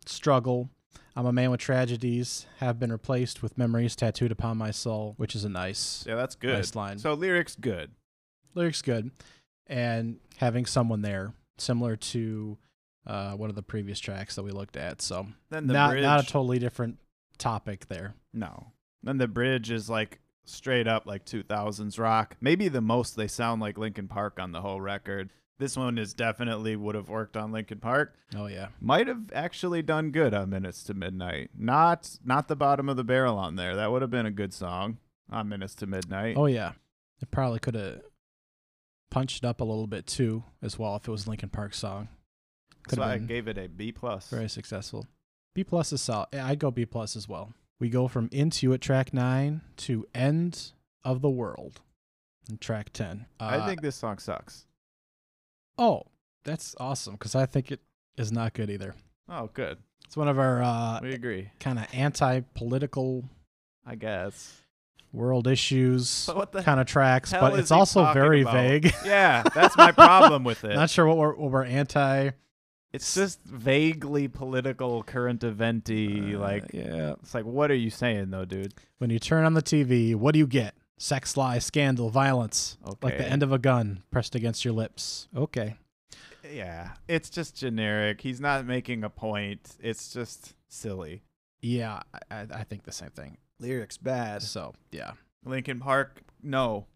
[0.06, 0.70] struggle.
[1.14, 5.34] I'm a man with tragedies, have been replaced with memories tattooed upon my soul, which
[5.36, 6.54] is a nice, Yeah, that's good.
[6.54, 6.98] nice line.
[6.98, 7.90] So lyrics good.
[8.54, 9.10] Lyrics good,
[9.66, 12.56] and having someone there, similar to
[13.06, 15.02] uh, one of the previous tracks that we looked at.
[15.02, 16.98] So Then the not bridge, not a totally different
[17.38, 18.14] topic there.
[18.32, 18.68] no.
[19.04, 22.36] Then the bridge is like straight up like 2000s rock.
[22.40, 25.30] Maybe the most they sound like Linkin Park on the whole record.
[25.62, 28.16] This one is definitely would have worked on Linkin Park.
[28.36, 31.50] Oh yeah, Might have actually done good on Minutes to Midnight.
[31.56, 33.76] Not not the bottom of the barrel on there.
[33.76, 34.98] That would have been a good song
[35.30, 36.36] on Minutes to Midnight.
[36.36, 36.72] oh yeah.
[37.20, 38.00] It probably could have
[39.10, 42.08] punched up a little bit too, as well, if it was Linkin Park song.
[42.82, 44.28] That's Could why I gave it a B plus.
[44.28, 45.06] very successful.
[45.54, 46.34] B plus is solid.
[46.34, 47.52] I'd go B plus as well.
[47.78, 50.72] We go from Into at track nine to End
[51.04, 51.80] of the World
[52.48, 53.26] And track 10.
[53.38, 54.66] I Uh, think this song sucks.
[55.78, 56.02] Oh,
[56.44, 57.80] that's awesome because I think it
[58.16, 58.94] is not good either.
[59.28, 59.78] Oh, good.
[60.06, 61.50] It's one of our uh, We agree.
[61.60, 63.24] kind of anti-political
[63.86, 64.60] I guess.
[65.12, 68.54] world issues But kind of tracks, but it's also very about?
[68.54, 68.94] vague.
[69.04, 70.74] Yeah, that's my problem with it.
[70.74, 72.30] Not sure what we're, what we're anti.
[72.92, 76.34] It's just vaguely political, current eventy.
[76.34, 78.74] Uh, like, yeah, it's like, what are you saying though, dude?
[78.98, 80.74] when you turn on the TV, what do you get?
[80.98, 82.96] Sex, lie, scandal, violence, Okay.
[83.02, 85.28] like the end of a gun pressed against your lips.
[85.36, 85.76] Okay.
[86.48, 88.20] Yeah, it's just generic.
[88.20, 89.76] He's not making a point.
[89.80, 91.22] It's just silly.
[91.60, 93.36] Yeah, I, I I think the same thing.
[93.58, 94.42] Lyrics bad.
[94.42, 95.12] So yeah,
[95.44, 96.86] Linkin Park, no.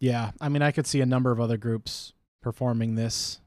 [0.00, 0.32] yeah.
[0.40, 3.40] I mean, I could see a number of other groups performing this.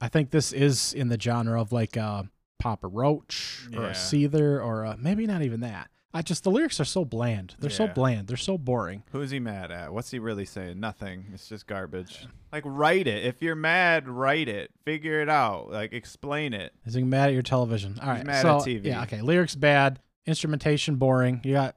[0.00, 2.28] I think this is in the genre of like a
[2.58, 3.88] Papa Roach or Yeah.
[3.88, 5.90] a Seether or a, maybe not even that.
[6.14, 7.54] I just the lyrics are so bland.
[7.58, 8.26] They're so bland.
[8.26, 9.02] They're so boring.
[9.12, 9.92] Who's he mad at?
[9.92, 10.80] What's he really saying?
[10.80, 11.26] Nothing.
[11.34, 12.26] It's just garbage.
[12.52, 13.26] Like, write it.
[13.26, 14.70] If you're mad, write it.
[14.84, 15.70] Figure it out.
[15.70, 16.72] Like, explain it.
[16.86, 17.98] Is he mad at your television?
[18.00, 18.24] All right.
[18.24, 18.86] mad so, at TV.
[18.86, 19.02] Yeah.
[19.02, 19.20] Okay.
[19.20, 20.00] Lyrics bad.
[20.24, 21.42] Instrumentation boring.
[21.44, 21.76] You got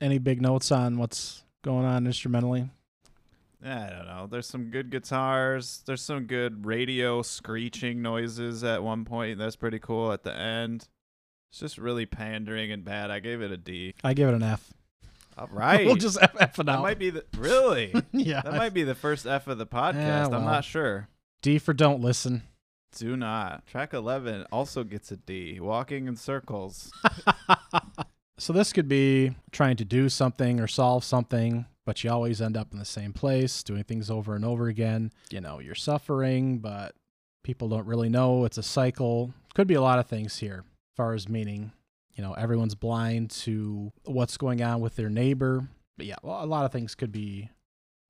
[0.00, 2.70] any big notes on what's going on instrumentally?
[3.64, 4.28] I don't know.
[4.30, 5.82] There's some good guitars.
[5.86, 9.38] There's some good radio screeching noises at one point.
[9.38, 10.88] That's pretty cool at the end.
[11.50, 13.10] It's just really pandering and bad.
[13.10, 13.94] I gave it a D.
[14.04, 14.72] I give it an F.
[15.38, 15.86] All right.
[15.86, 17.94] we'll just F, F it that might be the really.
[18.12, 18.42] yeah.
[18.42, 20.30] That might be the first F of the podcast.
[20.30, 21.08] Yeah, I'm not sure.
[21.42, 22.42] D for don't listen.
[22.96, 23.66] Do not.
[23.66, 25.60] Track 11 also gets a D.
[25.60, 26.90] Walking in circles.
[28.38, 32.56] so this could be trying to do something or solve something, but you always end
[32.56, 35.12] up in the same place, doing things over and over again.
[35.30, 36.94] You know, you're suffering, but
[37.44, 38.46] people don't really know.
[38.46, 39.34] It's a cycle.
[39.54, 40.64] Could be a lot of things here,
[40.96, 41.72] far as meaning.
[42.14, 45.68] You know, everyone's blind to what's going on with their neighbor.
[45.96, 47.50] But yeah, well, a lot of things could be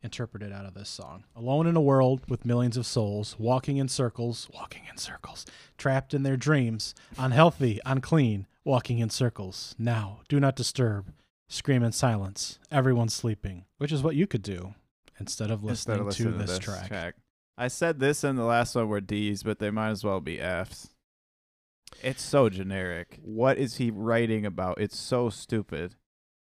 [0.03, 1.25] interpreted out of this song.
[1.35, 5.45] Alone in a world with millions of souls, walking in circles, walking in circles,
[5.77, 9.75] trapped in their dreams, unhealthy, unclean, walking in circles.
[9.79, 11.13] Now, do not disturb.
[11.49, 12.59] Scream in silence.
[12.71, 14.75] Everyone's sleeping, which is what you could do
[15.19, 17.15] instead of listening, Instead of listening to this, track.
[17.59, 20.41] I said this and the last one were D's, but they might as well be
[20.41, 20.91] F's.
[22.03, 23.19] It's so generic.
[23.23, 24.81] What is he writing about?
[24.81, 25.95] It's so stupid.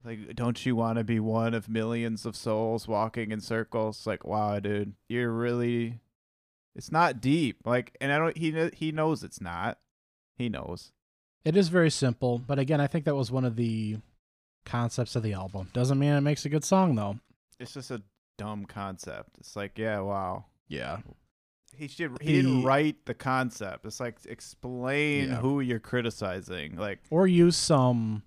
[0.04, 4.08] Like, don't you want to be one of millions of souls walking in circles?
[4.08, 6.00] Like, wow, dude, you're really.
[6.76, 7.58] It's not deep.
[7.66, 8.38] Like, and I don't.
[8.38, 9.78] He he knows it's not.
[10.38, 10.92] He knows.
[11.44, 13.98] It is very simple, but again, I think that was one of the
[14.66, 15.70] concepts of the album.
[15.74, 17.20] Doesn't mean it makes a good song though.
[17.60, 18.02] It's just a
[18.38, 19.30] dumb concept.
[19.40, 20.46] It's like, yeah, wow.
[20.68, 21.00] Yeah.
[21.82, 22.16] He should.
[22.22, 23.88] He didn't write the concept.
[23.88, 25.36] It's like explain Yeah.
[25.38, 26.76] who you're criticizing.
[26.76, 28.22] Like, Or use some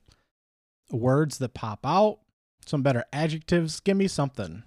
[0.91, 2.19] words that pop out,
[2.67, 3.79] some better adjectives.
[3.79, 4.65] Give me something.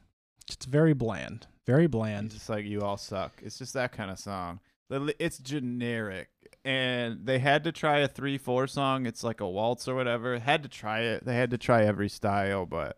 [0.49, 1.47] It's very bland.
[1.65, 2.31] Very It's bland.
[2.31, 3.41] just like you all suck.
[3.43, 4.61] It's just that kind of song.
[4.89, 6.29] It's generic,
[6.63, 9.05] and they had to try a three-four song.
[9.05, 10.39] It's like a waltz or whatever.
[10.39, 11.25] Had to try it.
[11.25, 12.97] They had to try every style, but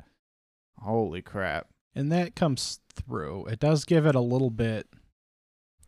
[0.77, 1.67] holy crap!
[1.95, 3.47] and that comes through.
[3.47, 4.87] It does give it a little bit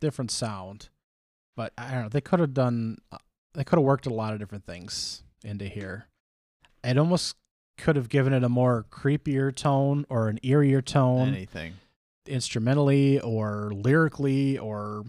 [0.02, 0.90] different sound,
[1.56, 2.08] but I don't know.
[2.10, 2.98] They could have done.
[3.10, 3.16] uh,
[3.54, 6.06] They could have worked a lot of different things into here.
[6.84, 7.36] It almost
[7.78, 11.74] could have given it a more creepier tone or an eerier tone, Anything.
[12.26, 15.04] instrumentally or lyrically, or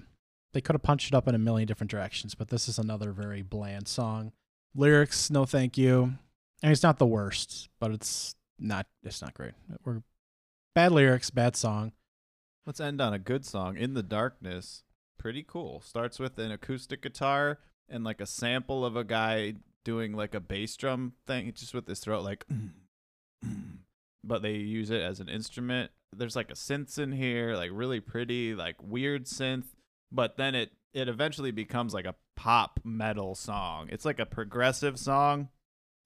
[0.54, 2.36] they could have punched it up in a million different directions.
[2.36, 4.32] But this is another very bland song.
[4.76, 6.14] Lyrics, no thank you.
[6.64, 8.88] I mean, it's not the worst, but it's not.
[9.04, 9.54] It's not great.
[9.84, 10.02] We're
[10.76, 11.92] bad lyrics, bad song.
[12.66, 13.78] Let's end on a good song.
[13.78, 14.84] In the Darkness.
[15.18, 15.82] Pretty cool.
[15.82, 17.60] Starts with an acoustic guitar
[17.90, 21.88] and like a sample of a guy doing like a bass drum thing, just with
[21.88, 22.46] his throat, like.
[24.24, 25.92] but they use it as an instrument.
[26.16, 29.66] There's like a synth in here, like really pretty, like weird synth.
[30.12, 33.90] But then it it eventually becomes like a pop metal song.
[33.92, 35.50] It's like a progressive song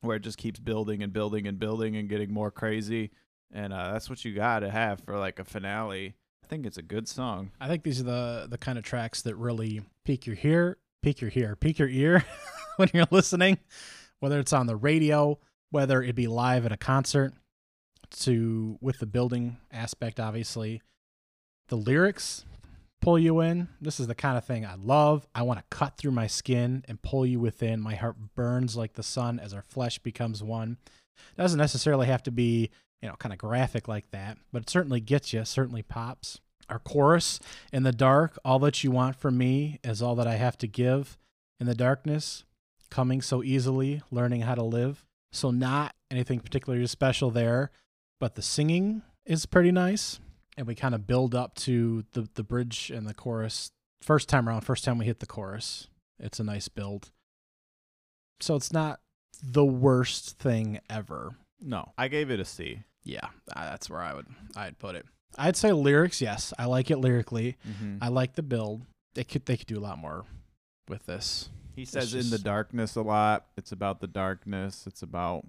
[0.02, 3.12] where it just keeps building and building and building and getting more crazy.
[3.52, 6.16] And uh, that's what you got to have for like a finale.
[6.48, 7.52] I think it's a good song.
[7.60, 11.20] I think these are the the kind of tracks that really pique your ear, pique
[11.20, 12.24] your ear, pique your ear
[12.78, 13.58] when you're listening,
[14.22, 15.40] whether it's on the radio,
[15.72, 17.34] whether it be live at a concert,
[18.22, 20.82] to with the building aspect, obviously.
[21.68, 22.46] The lyrics
[23.02, 23.68] pull you in.
[23.82, 25.28] This is the kind of thing I love.
[25.36, 27.82] I want to cut through my skin and pull you within.
[27.82, 30.78] My heart burns like the sun as our flesh becomes one.
[31.38, 32.70] It doesn't necessarily have to be
[33.02, 36.40] you know, kind of graphic like that, but it certainly gets you, certainly pops.
[36.70, 37.40] Our chorus,
[37.72, 40.68] in the dark, all that you want from me is all that I have to
[40.68, 41.18] give.
[41.60, 42.44] In the darkness,
[42.90, 45.06] coming so easily, learning how to live.
[45.32, 47.72] So, not anything particularly special there,
[48.20, 50.20] but the singing is pretty nice.
[50.58, 53.72] and we kind of build up to the the bridge and the chorus
[54.02, 54.62] first time around.
[54.62, 55.88] First time we hit the chorus,
[56.20, 57.12] it's a nice build.
[58.40, 59.00] So it's not
[59.42, 61.36] the worst thing ever.
[61.62, 62.84] No, I gave it a C.
[63.04, 65.06] Yeah, uh, that's where I would I'd put it.
[65.38, 66.22] I'd say lyrics.
[66.22, 67.58] Yes, I like it lyrically.
[67.68, 67.98] Mm-hmm.
[68.02, 68.86] I like the build.
[69.16, 70.26] They could they could do a lot more
[70.88, 71.50] with this.
[71.76, 73.46] He says in the darkness a lot.
[73.58, 74.86] It's about the darkness.
[74.88, 75.46] It's about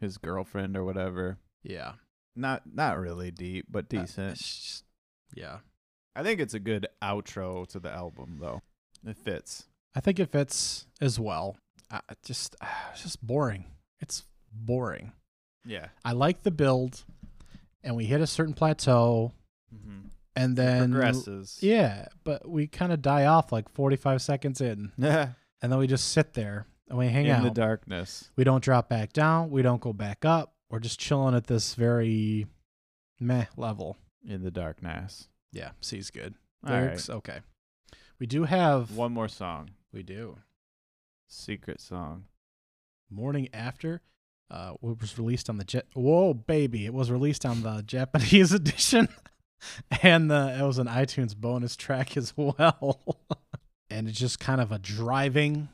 [0.00, 1.38] his girlfriend or whatever.
[1.62, 1.92] Yeah,
[2.36, 4.32] Not not really deep, but Uh, decent.
[4.32, 4.84] it's just-
[5.34, 5.60] yeah,
[6.14, 8.60] I think it's a good outro to the album though.
[9.06, 9.64] It fits.
[9.94, 11.56] I think it fits as well.
[11.90, 12.56] Uh, it just
[12.92, 13.66] it's just boring.
[14.00, 15.12] It's boring.
[15.64, 15.88] Yeah.
[16.04, 17.04] I like the build,
[17.82, 19.32] and we hit a certain plateau,
[19.74, 20.06] Mm-hmm.
[20.36, 21.58] and then Progresses.
[21.60, 25.30] yeah, but we kind of die off like forty five seconds in, Yeah.
[25.62, 27.38] and then we just sit there and we hang in out.
[27.38, 28.30] In the darkness.
[28.36, 29.50] We don't drop back down.
[29.50, 30.54] We don't go back up.
[30.70, 32.46] We're just chilling at this very
[33.18, 33.96] meh level.
[34.26, 35.28] In the darkness.
[35.52, 36.34] Yeah, C's good.
[36.62, 36.80] Right.
[36.82, 37.40] Lyrics, okay.
[38.20, 39.70] We do have One more song.
[39.92, 40.38] We do.
[41.26, 42.24] Secret song.
[43.10, 44.02] Morning After.
[44.50, 45.86] Uh, it was released on the jet.
[45.94, 46.86] Whoa, baby!
[46.86, 49.08] It was released on the Japanese edition,
[50.02, 53.00] and the, it was an iTunes bonus track as well.
[53.90, 55.68] and it's just kind of a driving,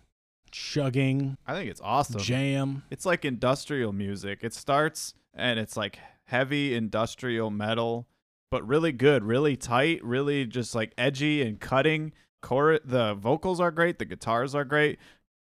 [0.50, 2.20] chugging I think it's awesome.
[2.20, 2.82] jam.
[2.90, 4.40] It's like industrial music.
[4.42, 8.06] It starts and it's like heavy industrial metal,
[8.50, 12.12] but really good, really tight, really just like edgy and cutting.
[12.42, 14.98] Chor- the vocals are great, the guitars are great.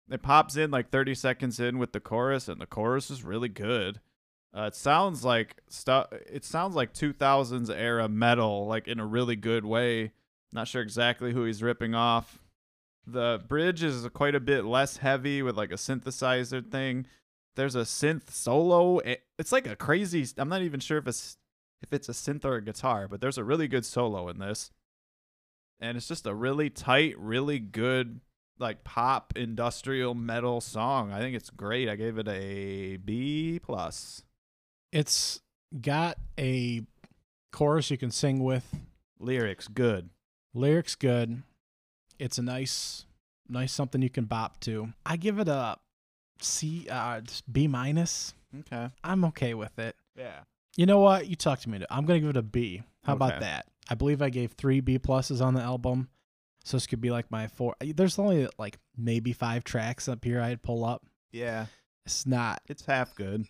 [0.10, 3.50] It pops in like 30 seconds in with the chorus, and the chorus is really
[3.50, 4.00] good.
[4.56, 6.08] Uh, it sounds like stuff.
[6.12, 10.12] It sounds like 2000s era metal, like in a really good way.
[10.52, 12.40] Not sure exactly who he's ripping off.
[13.06, 17.06] The bridge is quite a bit less heavy with like a synthesizer thing
[17.60, 19.02] there's a synth solo.
[19.38, 20.26] It's like a crazy.
[20.38, 21.38] I'm not even sure if it's
[21.82, 24.72] if it's a synth or a guitar, but there's a really good solo in this,
[25.80, 28.22] and it's just a really tight, really good
[28.60, 31.12] like pop industrial metal song.
[31.12, 31.90] I think it's great.
[31.90, 34.24] I gave it a B plus.
[34.92, 35.42] It's
[35.82, 36.84] got a
[37.52, 38.66] chorus you can sing with.
[39.20, 40.10] Lyrics good.
[40.54, 41.44] Lyrics good.
[42.18, 43.06] It's a nice,
[43.48, 44.90] nice something you can bop to.
[45.06, 45.78] I give it a
[46.42, 48.34] C, uh, B minus.
[48.60, 48.90] Okay.
[49.04, 49.96] I'm okay with it.
[50.18, 50.40] Yeah.
[50.76, 51.28] You know what?
[51.28, 51.84] You talked to me.
[51.90, 52.84] I'm gonna give it a B.
[53.04, 53.66] How about that?
[53.90, 56.10] I believe I gave three B pluses on the album,
[56.70, 57.76] so this could be like my four.
[57.82, 61.04] There's only like maybe five tracks up here I'd pull up.
[61.32, 61.66] Yeah.
[62.06, 62.62] It's not.
[62.68, 63.48] It's half good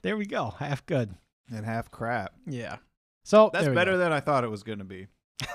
[0.00, 0.54] There we go.
[0.58, 1.14] Half good.
[1.54, 2.32] and half crap.
[2.46, 2.76] Yeah.
[3.24, 3.98] So That's better go.
[3.98, 5.08] than I thought it was gonna be.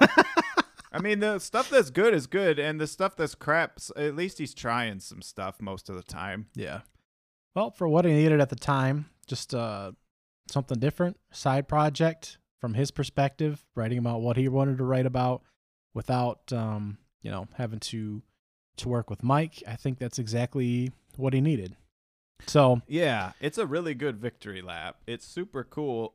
[0.92, 4.38] I mean, the stuff that's good is good, and the stuff that's crap, at least
[4.38, 6.48] he's trying some stuff most of the time.
[6.56, 6.82] Yeah.
[7.56, 9.94] Well, for what he needed at the time, just uh,
[10.50, 15.42] something different, side project from his perspective, writing about what he wanted to write about
[15.94, 18.22] without, um, you know, having to
[18.78, 19.64] to work with Mike.
[19.68, 21.76] I think that's exactly what he needed.
[22.46, 24.98] So Yeah, it's a really good victory lap.
[25.08, 26.14] It's super cool.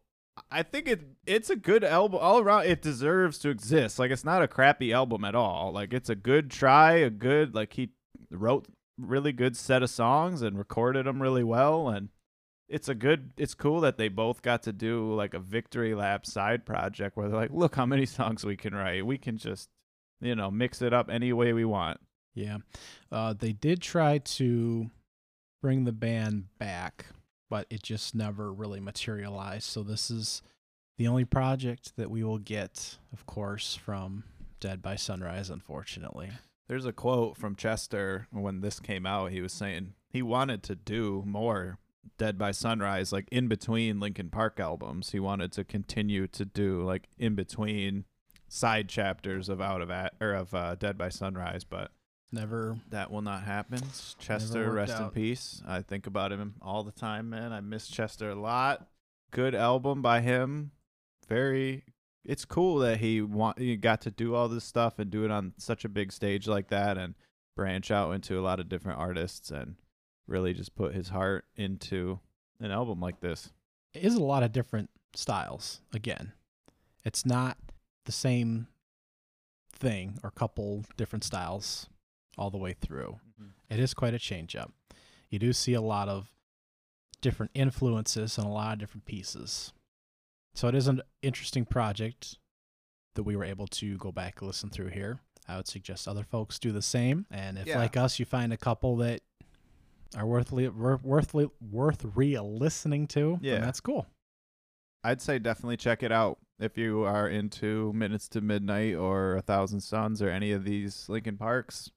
[0.51, 2.67] I think it it's a good album all around.
[2.67, 3.99] It deserves to exist.
[3.99, 5.73] Like it's not a crappy album at all.
[5.73, 7.91] Like it's a good try, a good like he
[8.31, 8.67] wrote
[8.99, 12.09] really good set of songs and recorded them really well and
[12.69, 16.25] it's a good it's cool that they both got to do like a victory lap
[16.25, 19.69] side project where they're like look how many songs we can write we can just
[20.23, 22.01] you know mix it up any way we want
[22.35, 22.59] yeah,
[23.11, 24.91] uh, they did try to
[25.61, 27.07] bring the band back,
[27.51, 29.65] but it just never really materialized.
[29.65, 30.43] So this is
[30.99, 34.25] the only project that we will get, of course, from
[34.61, 35.51] Dead by Sunrise.
[35.51, 36.31] Unfortunately.
[36.69, 39.31] There's a quote from Chester when this came out.
[39.31, 41.79] He was saying he wanted to do more
[42.17, 45.11] Dead by Sunrise, like in between Linkin Park albums.
[45.11, 48.05] He wanted to continue to do like in between
[48.53, 51.91] side chapters of Out of At or of uh, Dead by Sunrise, but
[52.31, 52.77] Never.
[52.91, 53.81] that will not happen.
[54.19, 55.63] Chester, rest in peace.
[55.67, 57.53] I think about him all the time, man.
[57.53, 58.89] I miss Chester a lot.
[59.31, 60.73] Good album by him.
[61.29, 61.85] Very.
[62.25, 65.31] It's cool that he want he got to do all this stuff and do it
[65.31, 67.15] on such a big stage like that and
[67.57, 69.77] branch out into a lot of different artists and
[70.27, 72.21] really just put his heart into
[72.61, 73.51] an album like this.
[73.95, 75.81] It is a lot of different styles.
[75.93, 76.33] Again,
[77.05, 77.57] it's not
[78.05, 78.67] the same
[79.73, 81.89] thing or couple different styles
[82.39, 83.19] all the way through.
[83.41, 83.51] Mm-hmm.
[83.75, 84.73] It is quite a change up.
[85.31, 86.29] You do see a lot of
[87.21, 89.73] different influences and a lot of different pieces.
[90.55, 92.37] So it is an interesting project
[93.15, 95.21] that we were able to go back and listen through here.
[95.49, 97.27] I would suggest other folks do the same.
[97.31, 97.79] And if, Yeah.
[97.79, 99.23] like us, you find a couple that
[100.17, 103.55] are worth li- worth worth, li- worth re listening to, Yeah.
[103.55, 104.07] then that's cool.
[105.05, 106.39] I'd say definitely check it out.
[106.63, 111.09] If you are into Minutes to Midnight or A Thousand Suns or any of these
[111.09, 111.91] Linkin Parks,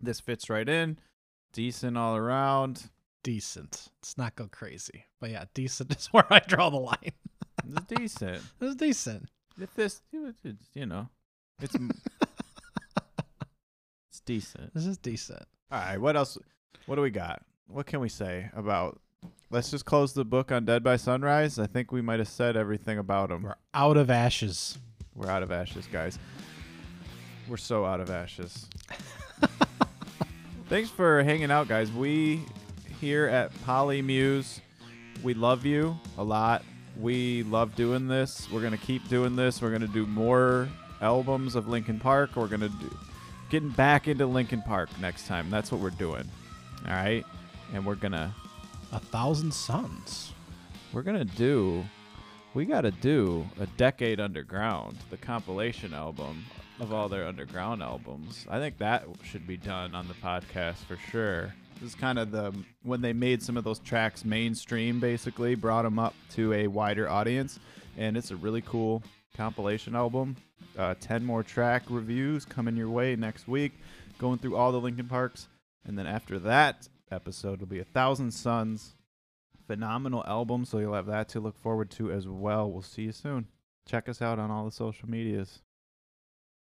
[0.00, 0.98] this fits right in.
[1.52, 2.90] Decent all around.
[3.24, 3.88] Decent.
[4.00, 5.06] Let's not go crazy.
[5.20, 7.12] But yeah, decent is where I draw the line.
[7.66, 8.40] It's decent.
[8.60, 9.28] It's decent.
[9.60, 11.08] If this, it's, you know,
[11.60, 11.74] it's
[14.08, 14.72] it's decent.
[14.74, 15.42] This is decent.
[15.72, 16.38] All right, what else?
[16.86, 17.42] What do we got?
[17.66, 19.00] What can we say about?
[19.50, 21.58] Let's just close the book on Dead by Sunrise.
[21.58, 23.44] I think we might have said everything about them.
[23.44, 24.76] We're out of ashes.
[25.14, 26.18] We're out of ashes, guys.
[27.48, 28.66] We're so out of ashes.
[30.68, 31.90] Thanks for hanging out, guys.
[31.90, 32.42] We
[33.00, 34.60] here at Polymuse,
[35.22, 36.62] we love you a lot.
[36.98, 38.50] We love doing this.
[38.52, 39.62] We're gonna keep doing this.
[39.62, 40.68] We're gonna do more
[41.00, 42.36] albums of Linkin Park.
[42.36, 42.98] We're gonna do
[43.48, 45.48] getting back into Linkin Park next time.
[45.48, 46.28] That's what we're doing.
[46.86, 47.24] All right,
[47.72, 48.34] and we're gonna
[48.92, 50.32] A thousand suns.
[50.92, 51.84] we're gonna do
[52.54, 56.44] we gotta do a decade underground the compilation album
[56.80, 58.46] of all their underground albums.
[58.48, 61.52] I think that should be done on the podcast for sure.
[61.74, 65.82] This is kind of the when they made some of those tracks mainstream basically brought
[65.82, 67.58] them up to a wider audience
[67.96, 69.02] and it's a really cool
[69.36, 70.36] compilation album.
[70.78, 73.72] Uh, 10 more track reviews coming your way next week
[74.18, 75.48] going through all the linkin parks
[75.84, 78.94] and then after that episode It'll be a thousand suns
[79.68, 82.72] phenomenal album, so you'll have that to look forward to as well.
[82.72, 83.46] We'll see you soon.
[83.86, 85.60] Check us out on all the social medias.